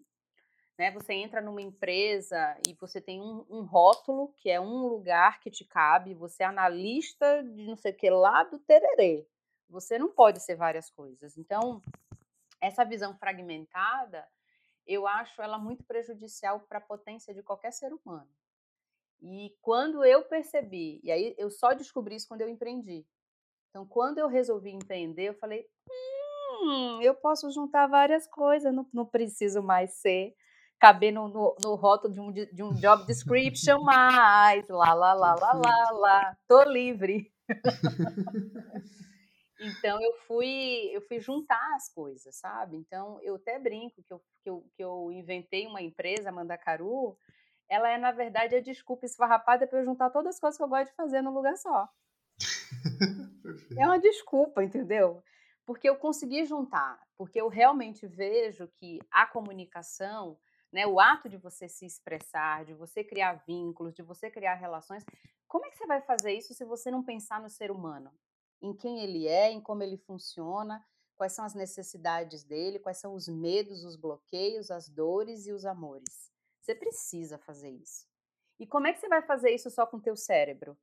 Né? 0.78 0.92
Você 0.92 1.14
entra 1.14 1.42
numa 1.42 1.60
empresa 1.60 2.56
e 2.68 2.76
você 2.76 3.02
tem 3.02 3.20
um, 3.20 3.44
um 3.50 3.64
rótulo, 3.64 4.32
que 4.38 4.48
é 4.48 4.62
um 4.62 4.86
lugar 4.86 5.40
que 5.40 5.50
te 5.50 5.66
cabe, 5.66 6.14
você 6.14 6.44
é 6.44 6.46
analista 6.46 7.42
de 7.42 7.66
não 7.66 7.76
sei 7.76 7.94
o 7.94 7.96
que 7.96 8.12
lá 8.12 8.44
do 8.44 8.60
tererê. 8.60 9.28
Você 9.70 9.98
não 9.98 10.10
pode 10.10 10.40
ser 10.40 10.54
várias 10.54 10.92
coisas. 10.92 11.36
Então, 11.36 11.82
essa 12.62 12.84
visão 12.84 13.18
fragmentada, 13.18 14.24
eu 14.86 15.08
acho 15.08 15.42
ela 15.42 15.58
muito 15.58 15.84
prejudicial 15.84 16.60
para 16.60 16.78
a 16.78 16.82
potência 16.82 17.34
de 17.34 17.42
qualquer 17.42 17.74
ser 17.74 17.92
humano. 17.92 18.30
E 19.20 19.58
quando 19.64 20.06
eu 20.06 20.26
percebi, 20.26 21.02
e 21.04 21.12
aí 21.12 21.34
eu 21.40 21.50
só 21.50 21.74
descobri 21.74 22.16
isso 22.16 22.28
quando 22.28 22.42
eu 22.42 22.48
empreendi, 22.50 23.04
então, 23.72 23.88
quando 23.88 24.18
eu 24.18 24.28
resolvi 24.28 24.70
empreender, 24.70 25.30
eu 25.30 25.34
falei: 25.36 25.66
hum, 25.90 27.02
eu 27.02 27.16
posso 27.16 27.50
juntar 27.52 27.88
várias 27.88 28.28
coisas, 28.28 28.74
não, 28.74 28.86
não 28.94 29.06
preciso 29.06 29.64
mais 29.64 29.94
ser, 29.94 30.36
caber 30.78 31.14
no, 31.14 31.30
no, 31.30 31.56
no 31.64 31.76
rótulo 31.76 32.14
de 32.14 32.20
um, 32.20 32.32
de 32.32 32.62
um 32.62 32.74
job 32.76 33.06
description 33.08 33.82
mais, 33.82 34.68
lá, 34.68 34.94
lá, 34.94 35.14
lá, 35.14 35.36
lá, 35.36 35.54
lá, 35.54 35.92
lá, 35.92 36.38
tô 36.50 36.64
livre. 36.64 37.32
então, 39.58 40.02
eu 40.02 40.14
fui, 40.28 40.90
eu 40.92 41.02
fui 41.08 41.22
juntar 41.22 41.76
as 41.76 41.88
coisas, 41.94 42.36
sabe? 42.36 42.76
Então, 42.76 43.22
eu 43.24 43.36
até 43.36 43.58
brinco 43.58 44.04
que 44.04 44.14
eu, 44.14 44.22
que 44.44 44.50
eu, 44.50 44.66
que 44.76 44.84
eu 44.84 45.12
inventei 45.14 45.66
uma 45.66 45.82
empresa, 45.82 46.30
Mandacaru, 46.30 47.18
ela 47.70 47.90
é, 47.90 47.98
na 47.98 48.12
verdade, 48.12 48.54
a 48.54 48.62
desculpa 48.62 49.06
esfarrapada 49.06 49.66
para 49.66 49.80
eu 49.80 49.86
juntar 49.86 50.10
todas 50.10 50.36
as 50.36 50.42
coisas 50.42 50.58
que 50.58 50.64
eu 50.64 50.68
gosto 50.68 50.90
de 50.90 50.96
fazer 50.98 51.22
num 51.22 51.34
lugar 51.34 51.56
só. 51.56 51.88
É 53.78 53.86
uma 53.86 54.00
desculpa, 54.00 54.64
entendeu? 54.64 55.24
Porque 55.66 55.88
eu 55.88 55.96
consegui 55.96 56.46
juntar, 56.46 57.00
porque 57.18 57.40
eu 57.40 57.48
realmente 57.48 58.08
vejo 58.08 58.68
que 58.76 59.00
a 59.12 59.26
comunicação, 59.26 60.38
né, 60.72 60.86
o 60.88 61.00
ato 61.00 61.30
de 61.30 61.38
você 61.38 61.68
se 61.68 61.86
expressar, 61.86 62.66
de 62.66 62.74
você 62.74 63.04
criar 63.04 63.44
vínculos, 63.46 63.94
de 63.94 64.02
você 64.02 64.30
criar 64.30 64.56
relações, 64.56 65.06
como 65.48 65.66
é 65.66 65.70
que 65.70 65.78
você 65.78 65.86
vai 65.86 66.02
fazer 66.02 66.34
isso 66.34 66.54
se 66.54 66.66
você 66.66 66.90
não 66.90 67.04
pensar 67.04 67.42
no 67.42 67.50
ser 67.50 67.72
humano? 67.72 68.12
Em 68.62 68.74
quem 68.74 69.02
ele 69.02 69.28
é, 69.28 69.52
em 69.52 69.62
como 69.62 69.84
ele 69.84 69.98
funciona, 69.98 70.84
quais 71.16 71.34
são 71.34 71.46
as 71.46 71.54
necessidades 71.54 72.44
dele, 72.44 72.80
quais 72.80 72.98
são 72.98 73.14
os 73.14 73.28
medos, 73.28 73.84
os 73.84 73.96
bloqueios, 73.96 74.72
as 74.72 74.90
dores 74.90 75.46
e 75.46 75.52
os 75.52 75.66
amores. 75.66 76.32
Você 76.60 76.74
precisa 76.74 77.38
fazer 77.38 77.70
isso. 77.70 78.08
E 78.60 78.66
como 78.66 78.88
é 78.88 78.94
que 78.94 79.00
você 79.00 79.08
vai 79.08 79.22
fazer 79.22 79.52
isso 79.52 79.70
só 79.70 79.86
com 79.86 79.98
o 79.98 80.02
teu 80.02 80.16
cérebro? 80.16 80.78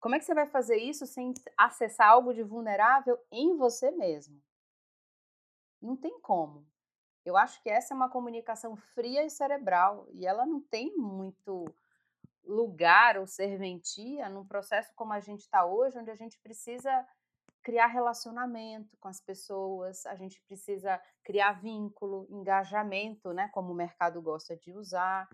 Como 0.00 0.14
é 0.14 0.18
que 0.18 0.24
você 0.24 0.34
vai 0.34 0.46
fazer 0.46 0.78
isso 0.78 1.06
sem 1.06 1.34
acessar 1.56 2.08
algo 2.08 2.32
de 2.32 2.42
vulnerável 2.42 3.18
em 3.30 3.54
você 3.56 3.90
mesmo? 3.90 4.42
Não 5.80 5.94
tem 5.94 6.18
como. 6.20 6.66
Eu 7.22 7.36
acho 7.36 7.62
que 7.62 7.68
essa 7.68 7.92
é 7.92 7.96
uma 7.96 8.08
comunicação 8.08 8.74
fria 8.76 9.22
e 9.24 9.30
cerebral 9.30 10.08
e 10.12 10.26
ela 10.26 10.46
não 10.46 10.60
tem 10.60 10.96
muito 10.96 11.66
lugar 12.42 13.18
ou 13.18 13.26
serventia 13.26 14.28
num 14.30 14.46
processo 14.46 14.90
como 14.96 15.12
a 15.12 15.20
gente 15.20 15.40
está 15.40 15.66
hoje, 15.66 15.98
onde 15.98 16.10
a 16.10 16.16
gente 16.16 16.38
precisa 16.38 17.06
criar 17.62 17.88
relacionamento 17.88 18.96
com 18.96 19.08
as 19.08 19.20
pessoas, 19.20 20.06
a 20.06 20.14
gente 20.14 20.40
precisa 20.40 20.98
criar 21.22 21.60
vínculo, 21.60 22.26
engajamento, 22.30 23.34
né, 23.34 23.48
como 23.48 23.70
o 23.70 23.76
mercado 23.76 24.20
gosta 24.22 24.56
de 24.56 24.72
usar. 24.72 25.28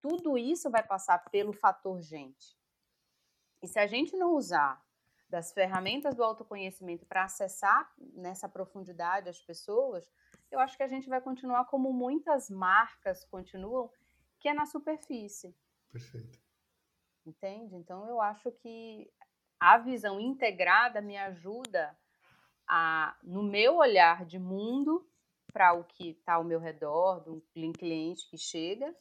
Tudo 0.00 0.36
isso 0.36 0.68
vai 0.70 0.82
passar 0.82 1.18
pelo 1.30 1.52
fator 1.52 2.00
gente. 2.02 2.58
E 3.62 3.68
se 3.68 3.78
a 3.78 3.86
gente 3.86 4.16
não 4.16 4.34
usar 4.34 4.82
das 5.28 5.52
ferramentas 5.52 6.14
do 6.14 6.24
autoconhecimento 6.24 7.04
para 7.04 7.24
acessar 7.24 7.92
nessa 8.14 8.48
profundidade 8.48 9.28
as 9.28 9.40
pessoas, 9.40 10.08
eu 10.50 10.58
acho 10.58 10.76
que 10.76 10.82
a 10.82 10.88
gente 10.88 11.08
vai 11.08 11.20
continuar 11.20 11.66
como 11.66 11.92
muitas 11.92 12.48
marcas 12.48 13.24
continuam, 13.24 13.90
que 14.38 14.48
é 14.48 14.54
na 14.54 14.64
superfície. 14.64 15.54
Perfeito. 15.90 16.38
Entende? 17.26 17.76
Então 17.76 18.08
eu 18.08 18.20
acho 18.20 18.50
que 18.52 19.10
a 19.60 19.76
visão 19.76 20.18
integrada 20.20 21.00
me 21.02 21.16
ajuda 21.16 21.96
a, 22.66 23.16
no 23.22 23.42
meu 23.42 23.76
olhar 23.76 24.24
de 24.24 24.38
mundo, 24.38 25.06
para 25.52 25.72
o 25.72 25.84
que 25.84 26.10
está 26.10 26.34
ao 26.34 26.44
meu 26.44 26.60
redor, 26.60 27.20
do 27.20 27.42
cliente 27.72 28.28
que 28.28 28.36
chega, 28.36 28.94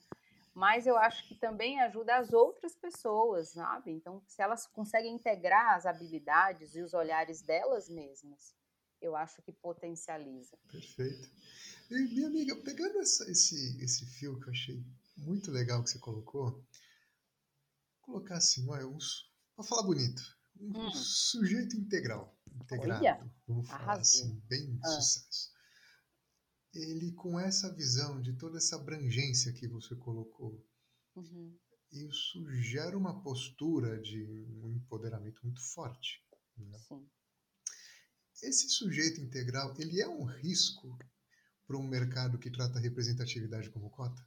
mas 0.57 0.87
eu 0.87 0.97
acho 0.97 1.27
que 1.27 1.35
também 1.35 1.79
ajuda 1.81 2.17
as 2.17 2.33
outras 2.33 2.75
pessoas, 2.75 3.49
sabe? 3.49 3.91
Então, 3.91 4.23
se 4.25 4.41
elas 4.41 4.65
conseguem 4.65 5.13
integrar 5.13 5.75
as 5.75 5.85
habilidades 5.85 6.73
e 6.73 6.81
os 6.81 6.95
olhares 6.95 7.43
delas 7.43 7.87
mesmas, 7.87 8.55
eu 8.99 9.15
acho 9.15 9.39
que 9.43 9.51
potencializa. 9.51 10.57
Perfeito. 10.67 11.29
E, 11.91 11.95
minha 12.07 12.25
amiga, 12.25 12.55
pegando 12.55 12.97
essa, 12.97 13.29
esse, 13.29 13.79
esse 13.83 14.03
fio 14.07 14.39
que 14.39 14.47
eu 14.47 14.51
achei 14.51 14.83
muito 15.15 15.51
legal 15.51 15.83
que 15.83 15.91
você 15.91 15.99
colocou, 15.99 16.49
vou 16.49 16.65
colocar 18.01 18.37
assim, 18.37 18.65
para 18.65 19.63
falar 19.63 19.83
bonito, 19.83 20.23
um 20.59 20.87
hum. 20.87 20.91
sujeito 20.91 21.77
integral, 21.77 22.35
integrado, 22.55 23.05
Olha, 23.05 23.31
vamos 23.47 23.69
falar 23.69 23.83
arrasou. 23.83 24.01
assim, 24.01 24.41
bem 24.47 24.79
ah. 24.83 24.87
sucesso. 24.87 25.56
Ele 26.73 27.11
com 27.13 27.39
essa 27.39 27.73
visão 27.73 28.21
de 28.21 28.33
toda 28.33 28.57
essa 28.57 28.75
abrangência 28.75 29.53
que 29.53 29.67
você 29.67 29.95
colocou, 29.95 30.63
uhum. 31.15 31.57
isso 31.91 32.45
gera 32.61 32.97
uma 32.97 33.21
postura 33.21 33.99
de 34.01 34.23
um 34.63 34.69
empoderamento 34.69 35.41
muito 35.43 35.61
forte. 35.61 36.23
Né? 36.57 36.77
Sim. 36.87 37.09
Esse 38.43 38.69
sujeito 38.69 39.19
integral, 39.19 39.73
ele 39.79 39.99
é 40.01 40.07
um 40.07 40.23
risco 40.23 40.97
para 41.65 41.77
um 41.77 41.83
mercado 41.83 42.39
que 42.39 42.49
trata 42.49 42.79
a 42.79 42.81
representatividade 42.81 43.69
como 43.69 43.89
cota? 43.89 44.25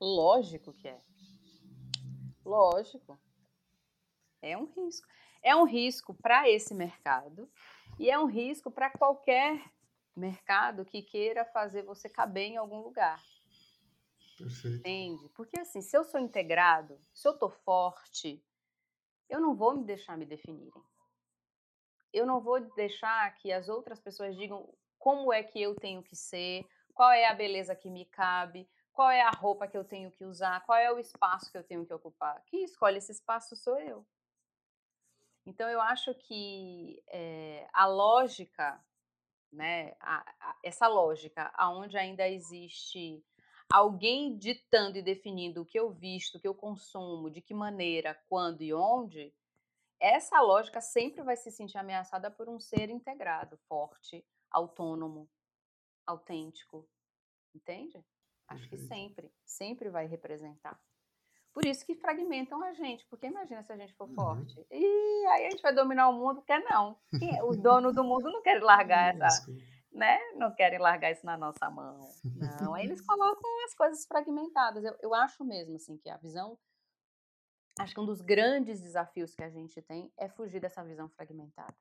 Lógico 0.00 0.72
que 0.72 0.86
é. 0.86 1.00
Lógico. 2.44 3.18
É 4.40 4.56
um 4.56 4.66
risco. 4.66 5.08
É 5.42 5.56
um 5.56 5.64
risco 5.64 6.14
para 6.14 6.48
esse 6.48 6.74
mercado 6.74 7.50
e 7.98 8.10
é 8.10 8.18
um 8.18 8.26
risco 8.26 8.70
para 8.70 8.90
qualquer 8.90 9.60
mercado 10.18 10.84
que 10.84 11.02
queira 11.02 11.44
fazer 11.44 11.82
você 11.82 12.08
caber 12.08 12.44
em 12.44 12.56
algum 12.56 12.80
lugar. 12.80 13.22
Perfeito. 14.36 14.78
Entende? 14.78 15.28
Porque 15.30 15.58
assim, 15.58 15.80
se 15.80 15.96
eu 15.96 16.04
sou 16.04 16.20
integrado, 16.20 17.00
se 17.12 17.26
eu 17.26 17.36
tô 17.36 17.50
forte, 17.50 18.44
eu 19.28 19.40
não 19.40 19.54
vou 19.54 19.74
me 19.76 19.84
deixar 19.84 20.16
me 20.16 20.24
definirem. 20.24 20.82
Eu 22.12 22.24
não 22.24 22.40
vou 22.40 22.60
deixar 22.74 23.34
que 23.36 23.52
as 23.52 23.68
outras 23.68 24.00
pessoas 24.00 24.36
digam 24.36 24.72
como 24.98 25.32
é 25.32 25.42
que 25.42 25.60
eu 25.60 25.74
tenho 25.74 26.02
que 26.02 26.16
ser, 26.16 26.66
qual 26.94 27.10
é 27.10 27.26
a 27.26 27.34
beleza 27.34 27.76
que 27.76 27.90
me 27.90 28.04
cabe, 28.06 28.68
qual 28.92 29.10
é 29.10 29.22
a 29.22 29.30
roupa 29.30 29.68
que 29.68 29.76
eu 29.76 29.84
tenho 29.84 30.10
que 30.10 30.24
usar, 30.24 30.64
qual 30.64 30.78
é 30.78 30.90
o 30.92 30.98
espaço 30.98 31.50
que 31.52 31.58
eu 31.58 31.62
tenho 31.62 31.86
que 31.86 31.94
ocupar. 31.94 32.42
Quem 32.46 32.64
escolhe 32.64 32.98
esse 32.98 33.12
espaço 33.12 33.54
sou 33.54 33.78
eu. 33.78 34.04
Então, 35.46 35.68
eu 35.68 35.80
acho 35.80 36.12
que 36.14 37.02
é, 37.08 37.66
a 37.72 37.86
lógica, 37.86 38.84
né, 39.52 39.94
a, 40.00 40.18
a, 40.40 40.56
essa 40.62 40.86
lógica, 40.86 41.50
aonde 41.54 41.96
ainda 41.96 42.28
existe 42.28 43.24
alguém 43.70 44.36
ditando 44.36 44.96
e 44.98 45.02
definindo 45.02 45.62
o 45.62 45.66
que 45.66 45.78
eu 45.78 45.90
visto, 45.90 46.36
o 46.36 46.40
que 46.40 46.48
eu 46.48 46.54
consumo, 46.54 47.30
de 47.30 47.40
que 47.42 47.54
maneira, 47.54 48.18
quando 48.28 48.62
e 48.62 48.72
onde, 48.72 49.34
essa 50.00 50.40
lógica 50.40 50.80
sempre 50.80 51.22
vai 51.22 51.36
se 51.36 51.50
sentir 51.50 51.76
ameaçada 51.76 52.30
por 52.30 52.48
um 52.48 52.58
ser 52.58 52.88
integrado, 52.88 53.58
forte, 53.68 54.24
autônomo, 54.50 55.28
autêntico. 56.06 56.88
Entende? 57.54 58.04
Acho 58.46 58.68
que 58.68 58.78
sempre, 58.78 59.30
sempre 59.44 59.90
vai 59.90 60.06
representar. 60.06 60.80
Por 61.58 61.66
isso 61.66 61.84
que 61.84 61.96
fragmentam 61.96 62.62
a 62.62 62.72
gente, 62.72 63.04
porque 63.06 63.26
imagina 63.26 63.64
se 63.64 63.72
a 63.72 63.76
gente 63.76 63.92
for 63.94 64.08
uhum. 64.08 64.14
forte. 64.14 64.64
E 64.70 65.26
aí 65.26 65.46
a 65.48 65.50
gente 65.50 65.60
vai 65.60 65.74
dominar 65.74 66.08
o 66.08 66.12
mundo, 66.12 66.40
quer 66.42 66.62
não. 66.62 66.96
O 67.42 67.56
dono 67.56 67.92
do 67.92 68.04
mundo 68.04 68.30
não 68.30 68.40
quer 68.42 68.62
largar 68.62 69.16
essa, 69.20 69.44
né? 69.90 70.20
Não 70.36 70.54
querem 70.54 70.78
largar 70.78 71.10
isso 71.10 71.26
na 71.26 71.36
nossa 71.36 71.68
mão. 71.68 71.98
Não, 72.62 72.74
aí 72.74 72.84
eles 72.84 73.00
colocam 73.04 73.64
as 73.64 73.74
coisas 73.74 74.06
fragmentadas. 74.06 74.84
Eu, 74.84 74.96
eu 75.02 75.12
acho 75.12 75.44
mesmo 75.44 75.74
assim 75.74 75.96
que 75.96 76.08
a 76.08 76.16
visão 76.18 76.56
acho 77.80 77.92
que 77.92 78.00
um 78.00 78.06
dos 78.06 78.20
grandes 78.20 78.80
desafios 78.80 79.34
que 79.34 79.42
a 79.42 79.50
gente 79.50 79.82
tem 79.82 80.12
é 80.16 80.28
fugir 80.28 80.60
dessa 80.60 80.84
visão 80.84 81.08
fragmentada. 81.08 81.74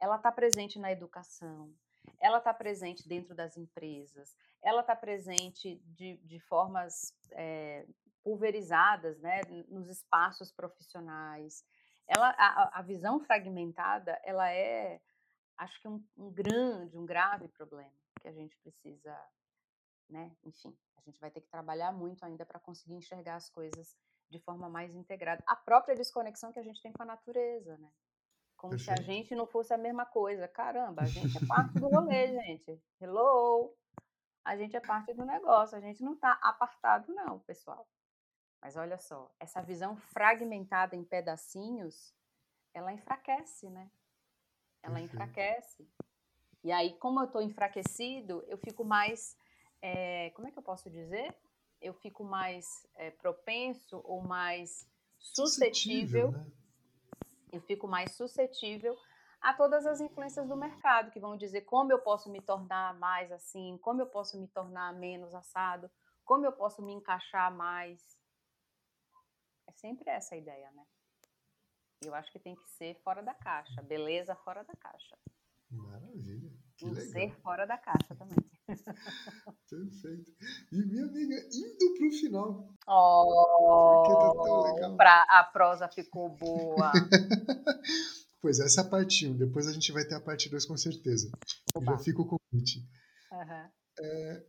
Ela 0.00 0.16
está 0.16 0.32
presente 0.32 0.78
na 0.78 0.90
educação, 0.90 1.70
ela 2.18 2.38
está 2.38 2.54
presente 2.54 3.06
dentro 3.06 3.34
das 3.34 3.58
empresas, 3.58 4.34
ela 4.62 4.80
está 4.80 4.96
presente 4.96 5.78
de, 5.84 6.16
de 6.24 6.40
formas 6.40 7.14
é, 7.32 7.86
pulverizadas 8.24 9.20
né, 9.20 9.42
nos 9.68 9.88
espaços 9.88 10.50
profissionais. 10.50 11.62
Ela, 12.08 12.30
a, 12.30 12.80
a 12.80 12.82
visão 12.82 13.20
fragmentada, 13.20 14.18
ela 14.24 14.50
é, 14.50 15.00
acho 15.58 15.78
que 15.80 15.86
um, 15.86 16.02
um, 16.16 16.32
grande, 16.32 16.96
um 16.96 17.04
grave 17.04 17.46
problema 17.48 17.92
que 18.20 18.26
a 18.26 18.32
gente 18.32 18.56
precisa, 18.58 19.14
né, 20.08 20.34
enfim, 20.42 20.76
a 20.96 21.02
gente 21.02 21.20
vai 21.20 21.30
ter 21.30 21.42
que 21.42 21.48
trabalhar 21.48 21.92
muito 21.92 22.24
ainda 22.24 22.46
para 22.46 22.58
conseguir 22.58 22.94
enxergar 22.94 23.36
as 23.36 23.50
coisas 23.50 23.94
de 24.30 24.38
forma 24.38 24.68
mais 24.68 24.94
integrada. 24.94 25.44
A 25.46 25.54
própria 25.54 25.94
desconexão 25.94 26.50
que 26.50 26.58
a 26.58 26.62
gente 26.62 26.80
tem 26.80 26.92
com 26.92 27.02
a 27.02 27.06
natureza, 27.06 27.76
né? 27.76 27.92
Como 28.56 28.70
Perfeito. 28.70 28.96
se 28.96 29.02
a 29.02 29.04
gente 29.04 29.34
não 29.34 29.46
fosse 29.46 29.74
a 29.74 29.78
mesma 29.78 30.06
coisa. 30.06 30.48
Caramba, 30.48 31.02
a 31.02 31.06
gente 31.06 31.36
é 31.36 31.40
parte 31.46 31.74
do 31.74 31.88
rolê, 31.88 32.28
gente. 32.28 32.82
Hello! 32.98 33.76
A 34.44 34.56
gente 34.56 34.76
é 34.76 34.80
parte 34.80 35.12
do 35.14 35.24
negócio, 35.24 35.76
a 35.76 35.80
gente 35.80 36.02
não 36.02 36.14
está 36.14 36.32
apartado, 36.42 37.12
não, 37.14 37.38
pessoal. 37.40 37.86
Mas 38.64 38.76
olha 38.76 38.96
só, 38.96 39.30
essa 39.38 39.60
visão 39.60 39.94
fragmentada 39.94 40.96
em 40.96 41.04
pedacinhos, 41.04 42.14
ela 42.72 42.94
enfraquece, 42.94 43.68
né? 43.68 43.90
Ela 44.82 44.94
Perfeito. 44.94 45.12
enfraquece. 45.12 45.88
E 46.62 46.72
aí, 46.72 46.94
como 46.94 47.20
eu 47.20 47.26
estou 47.26 47.42
enfraquecido, 47.42 48.42
eu 48.48 48.56
fico 48.56 48.82
mais. 48.82 49.36
É, 49.82 50.30
como 50.30 50.48
é 50.48 50.50
que 50.50 50.58
eu 50.58 50.62
posso 50.62 50.88
dizer? 50.88 51.36
Eu 51.78 51.92
fico 51.92 52.24
mais 52.24 52.86
é, 52.94 53.10
propenso 53.10 54.00
ou 54.02 54.22
mais 54.22 54.88
suscetível. 55.18 56.28
suscetível 56.28 56.30
né? 56.32 56.52
Eu 57.52 57.60
fico 57.60 57.86
mais 57.86 58.12
suscetível 58.12 58.96
a 59.42 59.52
todas 59.52 59.84
as 59.84 60.00
influências 60.00 60.48
do 60.48 60.56
mercado, 60.56 61.10
que 61.10 61.20
vão 61.20 61.36
dizer 61.36 61.60
como 61.66 61.92
eu 61.92 61.98
posso 61.98 62.30
me 62.30 62.40
tornar 62.40 62.98
mais 62.98 63.30
assim, 63.30 63.76
como 63.82 64.00
eu 64.00 64.06
posso 64.06 64.40
me 64.40 64.48
tornar 64.48 64.94
menos 64.94 65.34
assado, 65.34 65.90
como 66.24 66.46
eu 66.46 66.52
posso 66.52 66.80
me 66.80 66.94
encaixar 66.94 67.54
mais. 67.54 68.23
É 69.74 69.80
sempre 69.80 70.10
essa 70.10 70.34
a 70.34 70.38
ideia, 70.38 70.70
né? 70.72 70.84
Eu 72.04 72.14
acho 72.14 72.30
que 72.32 72.38
tem 72.38 72.54
que 72.54 72.68
ser 72.70 72.94
fora 73.02 73.22
da 73.22 73.34
caixa, 73.34 73.82
beleza 73.82 74.34
fora 74.36 74.62
da 74.62 74.74
caixa. 74.76 75.18
Maravilha. 75.70 76.52
Que 76.76 76.86
um 76.86 76.94
ser 76.94 77.34
fora 77.40 77.66
da 77.66 77.78
caixa 77.78 78.14
também. 78.14 78.36
Perfeito. 79.68 80.32
E 80.72 80.76
minha 80.76 81.04
amiga, 81.04 81.34
indo 81.52 81.94
para 81.94 82.08
o 82.08 82.12
final. 82.12 82.74
Oh, 82.86 84.76
tá 84.80 84.96
pra, 84.96 85.22
a 85.22 85.44
prosa 85.44 85.88
ficou 85.88 86.30
boa. 86.30 86.92
pois 88.40 88.60
essa 88.60 88.82
é 88.82 88.84
a 88.84 88.88
parte 88.88 89.26
1. 89.26 89.30
Um. 89.30 89.36
Depois 89.36 89.66
a 89.66 89.72
gente 89.72 89.92
vai 89.92 90.04
ter 90.04 90.14
a 90.14 90.20
parte 90.20 90.48
2 90.48 90.64
com 90.66 90.76
certeza. 90.76 91.30
Já 91.82 91.98
fico 91.98 92.26
com 92.26 92.36
o 92.36 92.40
convite. 92.50 92.80
Uhum. 93.32 93.70
É, 94.00 94.46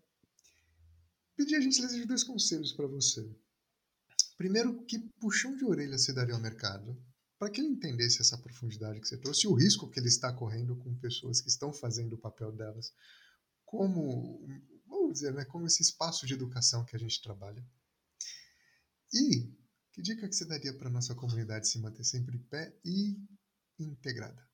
pedir 1.35 1.55
a 1.55 1.61
gentileza 1.61 1.95
de 1.95 2.05
dois 2.05 2.23
conselhos 2.23 2.71
para 2.71 2.88
você. 2.88 3.27
Primeiro, 4.38 4.84
que 4.86 5.00
puxão 5.19 5.56
de 5.56 5.65
orelha 5.65 5.98
você 5.98 6.13
daria 6.13 6.36
ao 6.36 6.41
mercado 6.41 6.98
para 7.38 7.50
que 7.50 7.62
ele 7.62 7.69
entendesse 7.69 8.21
essa 8.21 8.38
profundidade 8.38 9.00
que 9.00 9.08
você 9.08 9.17
trouxe 9.17 9.45
e 9.45 9.50
o 9.50 9.54
risco 9.54 9.89
que 9.89 10.00
ele 10.00 10.08
está 10.08 10.32
correndo 10.34 10.76
com 10.78 10.98
pessoas 10.98 11.41
que 11.41 11.50
estão 11.50 11.74
fazendo 11.74 12.13
o 12.13 12.17
papel 12.17 12.52
delas 12.52 12.93
como, 13.65 14.48
vamos 14.88 15.13
dizer, 15.13 15.34
né, 15.34 15.43
como 15.45 15.65
esse 15.65 15.82
espaço 15.82 16.26
de 16.26 16.34
educação 16.34 16.86
que 16.86 16.95
a 16.95 17.00
gente 17.00 17.21
trabalha. 17.21 17.65
E 19.13 19.52
que 19.91 20.02
dica 20.02 20.28
que 20.28 20.36
você 20.36 20.45
daria 20.45 20.74
para 20.74 20.89
nossa 20.89 21.15
comunidade 21.15 21.67
se 21.67 21.80
manter 21.80 22.04
sempre 22.04 22.38
em 22.38 22.43
pé 22.43 22.78
e 22.84 23.17
integrada? 23.80 24.48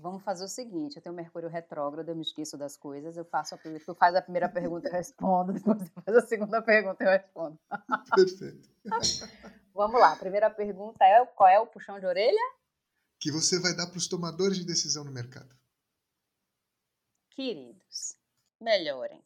Vamos 0.00 0.22
fazer 0.22 0.44
o 0.44 0.48
seguinte, 0.48 0.96
eu 0.96 1.02
tenho 1.02 1.14
Mercúrio 1.14 1.50
retrógrado, 1.50 2.08
eu 2.08 2.16
me 2.16 2.22
esqueço 2.22 2.56
das 2.56 2.74
coisas, 2.74 3.18
eu 3.18 3.24
faço 3.24 3.54
a 3.54 3.58
primeira, 3.58 3.84
tu 3.84 3.94
faz 3.94 4.14
a 4.14 4.22
primeira 4.22 4.48
pergunta 4.48 4.88
eu 4.88 4.92
respondo, 4.92 5.52
depois 5.52 5.78
você 5.78 5.90
faz 5.90 6.16
a 6.16 6.26
segunda 6.26 6.62
pergunta 6.62 7.04
eu 7.04 7.10
respondo. 7.10 7.58
Perfeito. 8.16 8.70
Vamos 9.74 10.00
lá, 10.00 10.12
a 10.12 10.16
primeira 10.16 10.50
pergunta 10.50 11.04
é 11.04 11.24
qual 11.26 11.48
é 11.50 11.60
o 11.60 11.66
puxão 11.66 12.00
de 12.00 12.06
orelha? 12.06 12.54
Que 13.18 13.30
você 13.30 13.60
vai 13.60 13.74
dar 13.76 13.88
para 13.88 13.98
os 13.98 14.08
tomadores 14.08 14.56
de 14.56 14.64
decisão 14.64 15.04
no 15.04 15.12
mercado. 15.12 15.54
Queridos, 17.28 18.16
melhorem. 18.58 19.22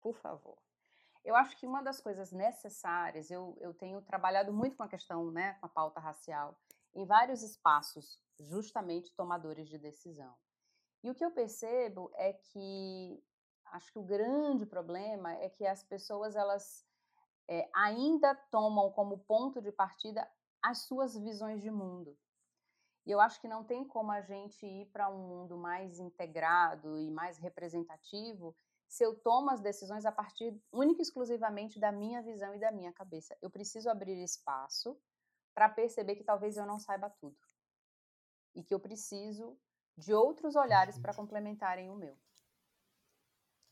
Por 0.00 0.16
favor. 0.18 0.56
Eu 1.24 1.34
acho 1.34 1.56
que 1.56 1.66
uma 1.66 1.82
das 1.82 2.00
coisas 2.00 2.30
necessárias, 2.30 3.30
eu, 3.30 3.56
eu 3.60 3.74
tenho 3.74 4.00
trabalhado 4.02 4.52
muito 4.52 4.76
com 4.76 4.84
a 4.84 4.88
questão, 4.88 5.32
né, 5.32 5.54
com 5.54 5.66
a 5.66 5.68
pauta 5.68 6.00
racial, 6.00 6.56
em 6.94 7.04
vários 7.04 7.42
espaços, 7.42 8.20
justamente 8.38 9.14
tomadores 9.14 9.68
de 9.68 9.78
decisão. 9.78 10.34
E 11.02 11.10
o 11.10 11.14
que 11.14 11.24
eu 11.24 11.30
percebo 11.30 12.10
é 12.14 12.32
que 12.32 13.22
acho 13.66 13.92
que 13.92 13.98
o 13.98 14.04
grande 14.04 14.66
problema 14.66 15.32
é 15.34 15.48
que 15.48 15.66
as 15.66 15.82
pessoas 15.82 16.36
elas 16.36 16.86
é, 17.48 17.68
ainda 17.74 18.34
tomam 18.50 18.90
como 18.92 19.18
ponto 19.18 19.60
de 19.60 19.72
partida 19.72 20.28
as 20.62 20.78
suas 20.78 21.16
visões 21.16 21.60
de 21.60 21.70
mundo. 21.70 22.16
E 23.04 23.10
eu 23.10 23.20
acho 23.20 23.40
que 23.40 23.48
não 23.48 23.64
tem 23.64 23.84
como 23.84 24.12
a 24.12 24.20
gente 24.20 24.64
ir 24.64 24.86
para 24.86 25.10
um 25.10 25.26
mundo 25.26 25.56
mais 25.56 25.98
integrado 25.98 26.96
e 26.96 27.10
mais 27.10 27.36
representativo 27.38 28.54
se 28.86 29.04
eu 29.04 29.18
tomo 29.18 29.50
as 29.50 29.60
decisões 29.60 30.04
a 30.04 30.12
partir 30.12 30.54
única 30.70 31.00
e 31.00 31.02
exclusivamente 31.02 31.80
da 31.80 31.90
minha 31.90 32.22
visão 32.22 32.54
e 32.54 32.60
da 32.60 32.70
minha 32.70 32.92
cabeça. 32.92 33.36
Eu 33.40 33.50
preciso 33.50 33.88
abrir 33.88 34.22
espaço 34.22 34.96
para 35.54 35.68
perceber 35.68 36.16
que 36.16 36.24
talvez 36.24 36.56
eu 36.56 36.66
não 36.66 36.78
saiba 36.78 37.10
tudo 37.10 37.36
e 38.54 38.62
que 38.62 38.74
eu 38.74 38.80
preciso 38.80 39.58
de 39.96 40.14
outros 40.14 40.56
olhares 40.56 40.98
para 40.98 41.14
complementarem 41.14 41.90
o 41.90 41.96
meu. 41.96 42.18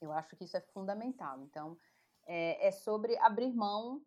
Eu 0.00 0.12
acho 0.12 0.36
que 0.36 0.44
isso 0.44 0.56
é 0.56 0.60
fundamental. 0.60 1.40
Então, 1.42 1.78
é, 2.26 2.68
é 2.68 2.70
sobre 2.70 3.16
abrir 3.18 3.52
mão 3.52 4.04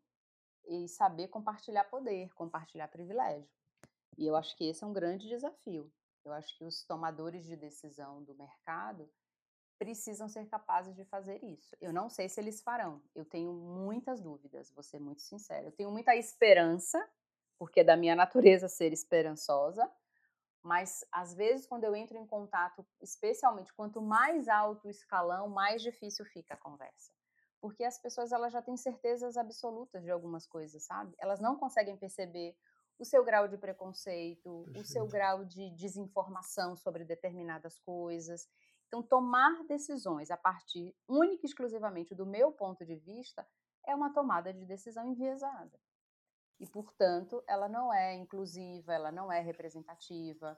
e 0.66 0.88
saber 0.88 1.28
compartilhar 1.28 1.86
poder, 1.86 2.34
compartilhar 2.34 2.88
privilégio. 2.88 3.50
E 4.18 4.26
eu 4.26 4.36
acho 4.36 4.56
que 4.56 4.66
esse 4.66 4.84
é 4.84 4.88
um 4.88 4.94
grande 4.94 5.28
desafio. 5.28 5.92
Eu 6.24 6.32
acho 6.32 6.58
que 6.58 6.64
os 6.64 6.84
tomadores 6.86 7.46
de 7.46 7.56
decisão 7.56 8.24
do 8.24 8.34
mercado 8.36 9.12
precisam 9.78 10.30
ser 10.30 10.48
capazes 10.48 10.96
de 10.96 11.04
fazer 11.06 11.44
isso. 11.44 11.76
Eu 11.82 11.92
não 11.92 12.10
sei 12.10 12.30
se 12.30 12.40
eles 12.40 12.62
farão. 12.62 13.02
Eu 13.14 13.26
tenho 13.26 13.52
muitas 13.52 14.22
dúvidas, 14.22 14.72
vou 14.72 14.84
ser 14.84 15.00
muito 15.00 15.22
sincera. 15.22 15.66
Eu 15.66 15.72
tenho 15.72 15.92
muita 15.92 16.16
esperança 16.16 16.98
porque 17.63 17.80
é 17.80 17.84
da 17.86 17.95
minha 17.95 18.13
natureza 18.13 18.67
ser 18.67 18.91
esperançosa, 18.91 19.89
mas 20.62 21.06
às 21.10 21.34
vezes 21.34 21.65
quando 21.65 21.86
eu 21.86 21.95
entro 21.95 22.17
em 22.17 22.28
contato, 22.28 22.86
especialmente 22.99 23.73
quanto 23.73 24.02
mais 24.02 24.49
alto 24.49 24.88
o 24.88 24.91
escalão, 24.91 25.47
mais 25.47 25.82
difícil 25.82 26.26
fica 26.26 26.56
a 26.56 26.58
conversa. 26.58 27.13
Porque 27.62 27.86
as 27.86 27.97
pessoas 27.97 28.34
elas 28.34 28.52
já 28.52 28.62
têm 28.62 28.76
certezas 28.76 29.38
absolutas 29.38 30.04
de 30.04 30.12
algumas 30.12 30.45
coisas, 30.45 30.84
sabe? 30.84 31.15
Elas 31.17 31.39
não 31.39 31.56
conseguem 31.56 31.95
perceber 31.95 32.54
o 32.99 33.06
seu 33.06 33.23
grau 33.23 33.47
de 33.47 33.58
preconceito, 33.58 34.63
Perfeito. 34.65 34.82
o 34.82 34.86
seu 34.86 35.08
grau 35.08 35.45
de 35.45 35.69
desinformação 35.69 36.76
sobre 36.76 37.06
determinadas 37.06 37.80
coisas. 37.80 38.45
Então, 38.88 39.02
tomar 39.02 39.63
decisões 39.69 40.30
a 40.30 40.36
partir 40.36 40.93
única 41.08 41.45
e 41.45 41.47
exclusivamente 41.47 42.13
do 42.13 42.26
meu 42.26 42.52
ponto 42.52 42.86
de 42.86 42.97
vista 42.97 43.47
é 43.88 43.95
uma 43.95 44.13
tomada 44.13 44.54
de 44.54 44.65
decisão 44.65 45.10
enviesada 45.10 45.80
e, 46.60 46.68
portanto, 46.68 47.44
ela 47.48 47.68
não 47.68 47.94
é 47.94 48.13
inclusiva, 48.16 48.94
ela 48.94 49.12
não 49.12 49.32
é 49.32 49.39
representativa. 49.39 50.58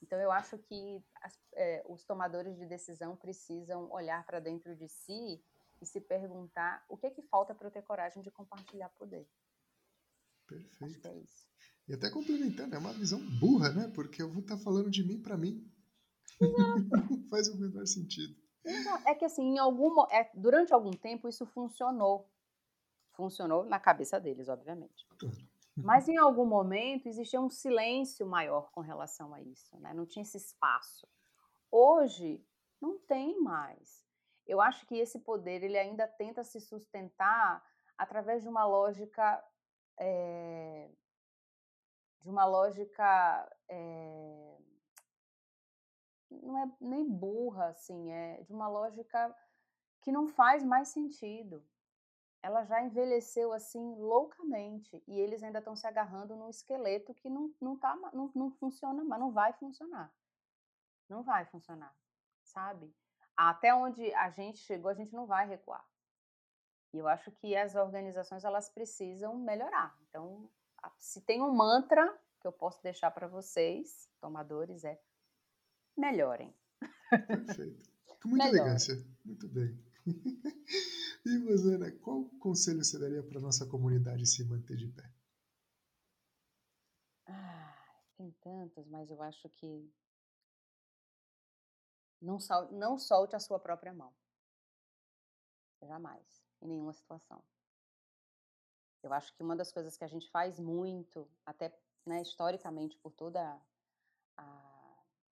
Então, 0.00 0.18
eu 0.20 0.32
acho 0.32 0.58
que 0.58 1.04
as, 1.22 1.38
é, 1.54 1.84
os 1.88 2.04
tomadores 2.04 2.56
de 2.56 2.66
decisão 2.66 3.16
precisam 3.16 3.90
olhar 3.92 4.24
para 4.26 4.40
dentro 4.40 4.74
de 4.74 4.88
si 4.88 5.42
e 5.80 5.86
se 5.86 6.00
perguntar 6.00 6.84
o 6.88 6.96
que 6.96 7.06
é 7.06 7.10
que 7.10 7.22
falta 7.22 7.54
para 7.54 7.66
eu 7.66 7.70
ter 7.70 7.82
coragem 7.82 8.22
de 8.22 8.30
compartilhar 8.30 8.88
poder. 8.90 9.28
Perfeito. 10.46 11.08
É 11.08 11.22
e 11.88 11.94
até 11.94 12.10
complementando, 12.10 12.74
é 12.74 12.78
uma 12.78 12.92
visão 12.92 13.20
burra, 13.40 13.70
né? 13.70 13.90
Porque 13.94 14.22
eu 14.22 14.30
vou 14.30 14.42
estar 14.42 14.56
tá 14.56 14.62
falando 14.62 14.90
de 14.90 15.04
mim 15.04 15.20
para 15.20 15.36
mim. 15.36 15.68
Não 16.40 17.28
faz 17.28 17.48
o 17.48 17.58
menor 17.58 17.86
sentido. 17.86 18.34
É 19.04 19.14
que 19.14 19.24
assim, 19.24 19.42
em 19.42 19.58
algum, 19.58 20.02
é, 20.10 20.30
durante 20.34 20.72
algum 20.72 20.92
tempo 20.92 21.28
isso 21.28 21.44
funcionou 21.46 22.30
funcionou 23.12 23.64
na 23.64 23.78
cabeça 23.78 24.20
deles, 24.20 24.48
obviamente. 24.48 25.06
Mas 25.76 26.08
em 26.08 26.18
algum 26.18 26.44
momento 26.44 27.06
existia 27.06 27.40
um 27.40 27.48
silêncio 27.48 28.26
maior 28.26 28.70
com 28.72 28.80
relação 28.80 29.32
a 29.32 29.40
isso, 29.40 29.78
né? 29.78 29.94
não 29.94 30.04
tinha 30.04 30.22
esse 30.22 30.36
espaço. 30.36 31.08
Hoje 31.70 32.44
não 32.80 32.98
tem 32.98 33.40
mais. 33.40 34.06
Eu 34.46 34.60
acho 34.60 34.86
que 34.86 34.96
esse 34.96 35.20
poder 35.20 35.62
ele 35.62 35.78
ainda 35.78 36.06
tenta 36.06 36.44
se 36.44 36.60
sustentar 36.60 37.64
através 37.96 38.42
de 38.42 38.48
uma 38.48 38.66
lógica 38.66 39.42
é, 39.98 40.90
de 42.20 42.28
uma 42.28 42.44
lógica 42.44 43.56
é, 43.68 44.58
não 46.30 46.58
é 46.58 46.70
nem 46.80 47.08
burra 47.08 47.66
assim, 47.68 48.10
é 48.10 48.42
de 48.42 48.52
uma 48.52 48.68
lógica 48.68 49.34
que 50.00 50.12
não 50.12 50.26
faz 50.26 50.64
mais 50.64 50.88
sentido 50.88 51.64
ela 52.42 52.64
já 52.64 52.82
envelheceu 52.82 53.52
assim 53.52 53.94
loucamente 53.96 55.02
e 55.06 55.18
eles 55.18 55.42
ainda 55.42 55.60
estão 55.60 55.76
se 55.76 55.86
agarrando 55.86 56.34
num 56.34 56.48
esqueleto 56.48 57.14
que 57.14 57.30
não, 57.30 57.54
não, 57.60 57.78
tá, 57.78 57.94
não, 58.12 58.30
não 58.34 58.50
funciona, 58.50 59.04
mas 59.04 59.20
não 59.20 59.30
vai 59.30 59.52
funcionar. 59.52 60.12
Não 61.08 61.22
vai 61.22 61.44
funcionar, 61.46 61.94
sabe? 62.42 62.92
Até 63.36 63.72
onde 63.74 64.12
a 64.14 64.28
gente 64.30 64.58
chegou, 64.58 64.90
a 64.90 64.94
gente 64.94 65.14
não 65.14 65.26
vai 65.26 65.46
recuar. 65.46 65.86
E 66.92 66.98
eu 66.98 67.08
acho 67.08 67.30
que 67.30 67.56
as 67.56 67.74
organizações 67.74 68.44
elas 68.44 68.68
precisam 68.68 69.36
melhorar. 69.36 69.96
Então, 70.08 70.50
se 70.98 71.20
tem 71.22 71.40
um 71.40 71.54
mantra 71.54 72.18
que 72.40 72.46
eu 72.46 72.52
posso 72.52 72.82
deixar 72.82 73.10
para 73.12 73.28
vocês, 73.28 74.08
tomadores, 74.20 74.84
é 74.84 75.00
melhorem. 75.96 76.54
Perfeito. 77.08 77.90
Com 78.20 78.28
muita 78.28 78.44
Melhorem. 78.46 78.62
elegância. 78.62 79.06
Muito 79.24 79.48
bem. 79.48 79.78
e 81.24 81.38
Rosana, 81.38 81.90
qual 82.00 82.24
conselho 82.40 82.84
você 82.84 82.98
daria 82.98 83.22
para 83.22 83.40
nossa 83.40 83.66
comunidade 83.66 84.26
se 84.26 84.44
manter 84.44 84.76
de 84.76 84.88
pé? 84.88 85.10
Ah, 87.26 87.74
tem 88.16 88.30
tantos, 88.42 88.86
mas 88.88 89.10
eu 89.10 89.22
acho 89.22 89.48
que 89.50 89.92
não, 92.20 92.38
sol, 92.38 92.70
não 92.72 92.98
solte 92.98 93.36
a 93.36 93.40
sua 93.40 93.58
própria 93.58 93.92
mão. 93.92 94.12
Jamais, 95.82 96.44
em 96.60 96.68
nenhuma 96.68 96.92
situação. 96.92 97.42
Eu 99.02 99.12
acho 99.12 99.34
que 99.34 99.42
uma 99.42 99.56
das 99.56 99.72
coisas 99.72 99.96
que 99.96 100.04
a 100.04 100.08
gente 100.08 100.30
faz 100.30 100.60
muito, 100.60 101.28
até 101.44 101.76
né, 102.06 102.22
historicamente, 102.22 102.96
por 102.98 103.12
toda 103.12 103.40
a, 104.36 104.42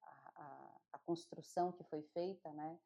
a, 0.02 0.12
a, 0.34 0.80
a 0.92 0.98
construção 1.00 1.70
que 1.70 1.84
foi 1.84 2.02
feita, 2.02 2.52
né, 2.52 2.78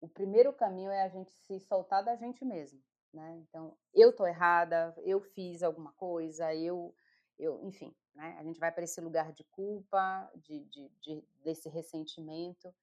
o 0.00 0.08
primeiro 0.08 0.52
caminho 0.52 0.90
é 0.90 1.02
a 1.02 1.08
gente 1.08 1.32
se 1.32 1.58
soltar 1.60 2.04
da 2.04 2.16
gente 2.16 2.44
mesmo, 2.44 2.82
né? 3.12 3.36
Então, 3.38 3.76
eu 3.94 4.14
tô 4.14 4.26
errada, 4.26 4.94
eu 4.98 5.20
fiz 5.20 5.62
alguma 5.62 5.92
coisa, 5.92 6.54
eu, 6.54 6.94
eu 7.38 7.62
enfim, 7.64 7.94
né? 8.14 8.36
A 8.38 8.44
gente 8.44 8.60
vai 8.60 8.72
para 8.72 8.84
esse 8.84 9.00
lugar 9.00 9.32
de 9.32 9.44
culpa, 9.44 10.30
de, 10.36 10.64
de, 10.64 10.88
de, 11.00 11.28
desse 11.42 11.68
ressentimento 11.68 12.74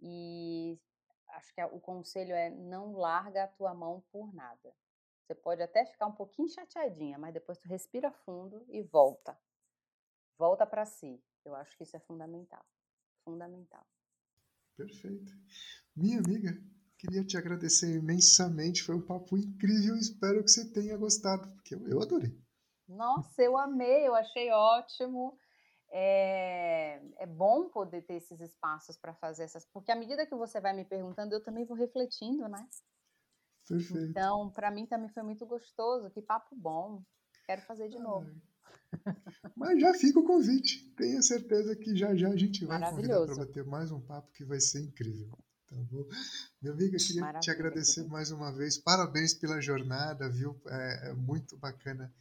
e 0.00 0.78
acho 1.28 1.54
que 1.54 1.62
o 1.64 1.80
conselho 1.80 2.34
é 2.34 2.50
não 2.50 2.92
larga 2.92 3.44
a 3.44 3.48
tua 3.48 3.74
mão 3.74 4.02
por 4.10 4.32
nada. 4.34 4.74
Você 5.22 5.34
pode 5.34 5.62
até 5.62 5.86
ficar 5.86 6.06
um 6.06 6.14
pouquinho 6.14 6.48
chateadinha, 6.48 7.18
mas 7.18 7.32
depois 7.32 7.58
tu 7.58 7.68
respira 7.68 8.10
fundo 8.10 8.64
e 8.68 8.82
volta. 8.82 9.38
Volta 10.36 10.66
para 10.66 10.84
si. 10.84 11.22
Eu 11.44 11.54
acho 11.54 11.76
que 11.76 11.84
isso 11.84 11.96
é 11.96 12.00
fundamental. 12.00 12.64
Fundamental. 13.24 13.86
Perfeito. 14.84 15.32
Minha 15.96 16.18
amiga, 16.18 16.56
Queria 17.00 17.24
te 17.24 17.38
agradecer 17.38 17.96
imensamente, 17.96 18.82
foi 18.82 18.94
um 18.94 19.00
papo 19.00 19.34
incrível, 19.34 19.96
espero 19.96 20.44
que 20.44 20.50
você 20.50 20.70
tenha 20.70 20.98
gostado, 20.98 21.50
porque 21.54 21.74
eu, 21.74 22.02
adorei. 22.02 22.38
Nossa, 22.86 23.42
eu 23.42 23.56
amei, 23.56 24.06
eu 24.06 24.14
achei 24.14 24.50
ótimo. 24.50 25.38
É, 25.88 27.00
é 27.16 27.26
bom 27.26 27.70
poder 27.70 28.02
ter 28.02 28.16
esses 28.16 28.38
espaços 28.38 28.98
para 28.98 29.14
fazer 29.14 29.44
essas, 29.44 29.64
porque 29.72 29.90
à 29.90 29.96
medida 29.96 30.26
que 30.26 30.34
você 30.34 30.60
vai 30.60 30.74
me 30.74 30.84
perguntando, 30.84 31.34
eu 31.34 31.42
também 31.42 31.64
vou 31.64 31.74
refletindo, 31.74 32.46
né? 32.48 32.68
Perfeito. 33.66 34.10
Então, 34.10 34.50
para 34.50 34.70
mim 34.70 34.84
também 34.84 35.08
foi 35.08 35.22
muito 35.22 35.46
gostoso, 35.46 36.10
que 36.10 36.20
papo 36.20 36.54
bom. 36.54 37.02
Quero 37.46 37.62
fazer 37.62 37.88
de 37.88 37.98
novo. 37.98 38.30
Mas 39.56 39.80
já 39.80 39.94
fica 39.94 40.18
o 40.18 40.24
convite. 40.24 40.92
Tenha 40.96 41.22
certeza 41.22 41.74
que 41.76 41.96
já 41.96 42.14
já 42.14 42.28
a 42.28 42.36
gente 42.36 42.64
vai 42.64 42.80
convidar 42.90 43.24
para 43.24 43.36
bater 43.36 43.64
mais 43.64 43.90
um 43.90 44.00
papo 44.00 44.32
que 44.32 44.44
vai 44.44 44.60
ser 44.60 44.80
incrível. 44.80 45.30
Tá 45.68 45.76
bom? 45.90 46.04
Meu 46.60 46.72
amigo, 46.72 46.96
eu 46.96 46.98
queria 46.98 47.20
Maravilha, 47.20 47.40
te 47.40 47.50
agradecer 47.50 48.04
mais 48.08 48.30
uma 48.30 48.52
vez. 48.52 48.76
Parabéns 48.76 49.34
pela 49.34 49.60
jornada, 49.60 50.28
viu? 50.28 50.60
É, 50.66 51.10
é 51.10 51.12
muito 51.14 51.56
bacana 51.56 52.12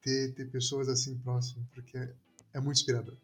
ter, 0.00 0.32
ter 0.34 0.50
pessoas 0.50 0.88
assim 0.88 1.18
próximas, 1.18 1.66
porque 1.74 1.96
é, 1.96 2.14
é 2.54 2.60
muito 2.60 2.78
inspirador. 2.78 3.16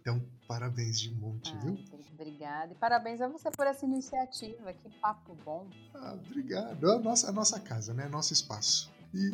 Então, 0.00 0.20
parabéns 0.48 0.98
de 0.98 1.14
monte, 1.14 1.52
ah, 1.54 1.58
viu? 1.58 1.78
Obrigada. 2.14 2.72
E 2.72 2.74
parabéns 2.76 3.20
a 3.20 3.28
você 3.28 3.50
por 3.50 3.66
essa 3.66 3.84
iniciativa. 3.84 4.72
Que 4.72 4.88
papo 5.00 5.36
bom. 5.44 5.68
Ah, 5.94 6.14
obrigado. 6.14 6.90
A 6.90 6.98
nossa, 6.98 7.28
a 7.28 7.32
nossa 7.32 7.60
casa, 7.60 7.92
né? 7.92 8.08
Nosso 8.08 8.32
espaço. 8.32 8.90
E, 9.14 9.30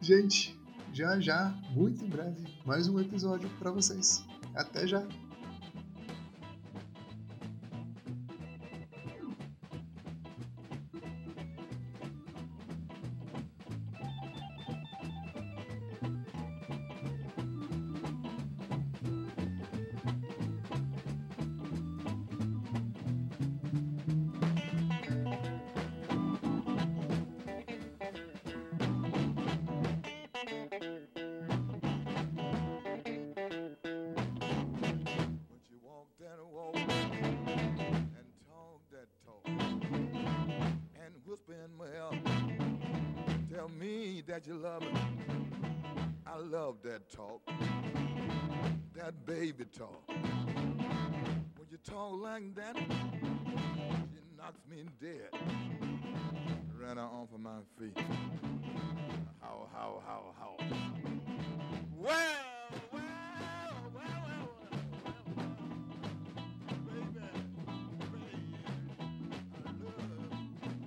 gente, 0.00 0.56
já 0.92 1.18
já, 1.18 1.54
muito 1.70 2.04
em 2.04 2.08
breve, 2.08 2.46
mais 2.66 2.86
um 2.86 3.00
episódio 3.00 3.48
para 3.58 3.70
vocês. 3.70 4.24
Até 4.54 4.86
já! 4.86 5.02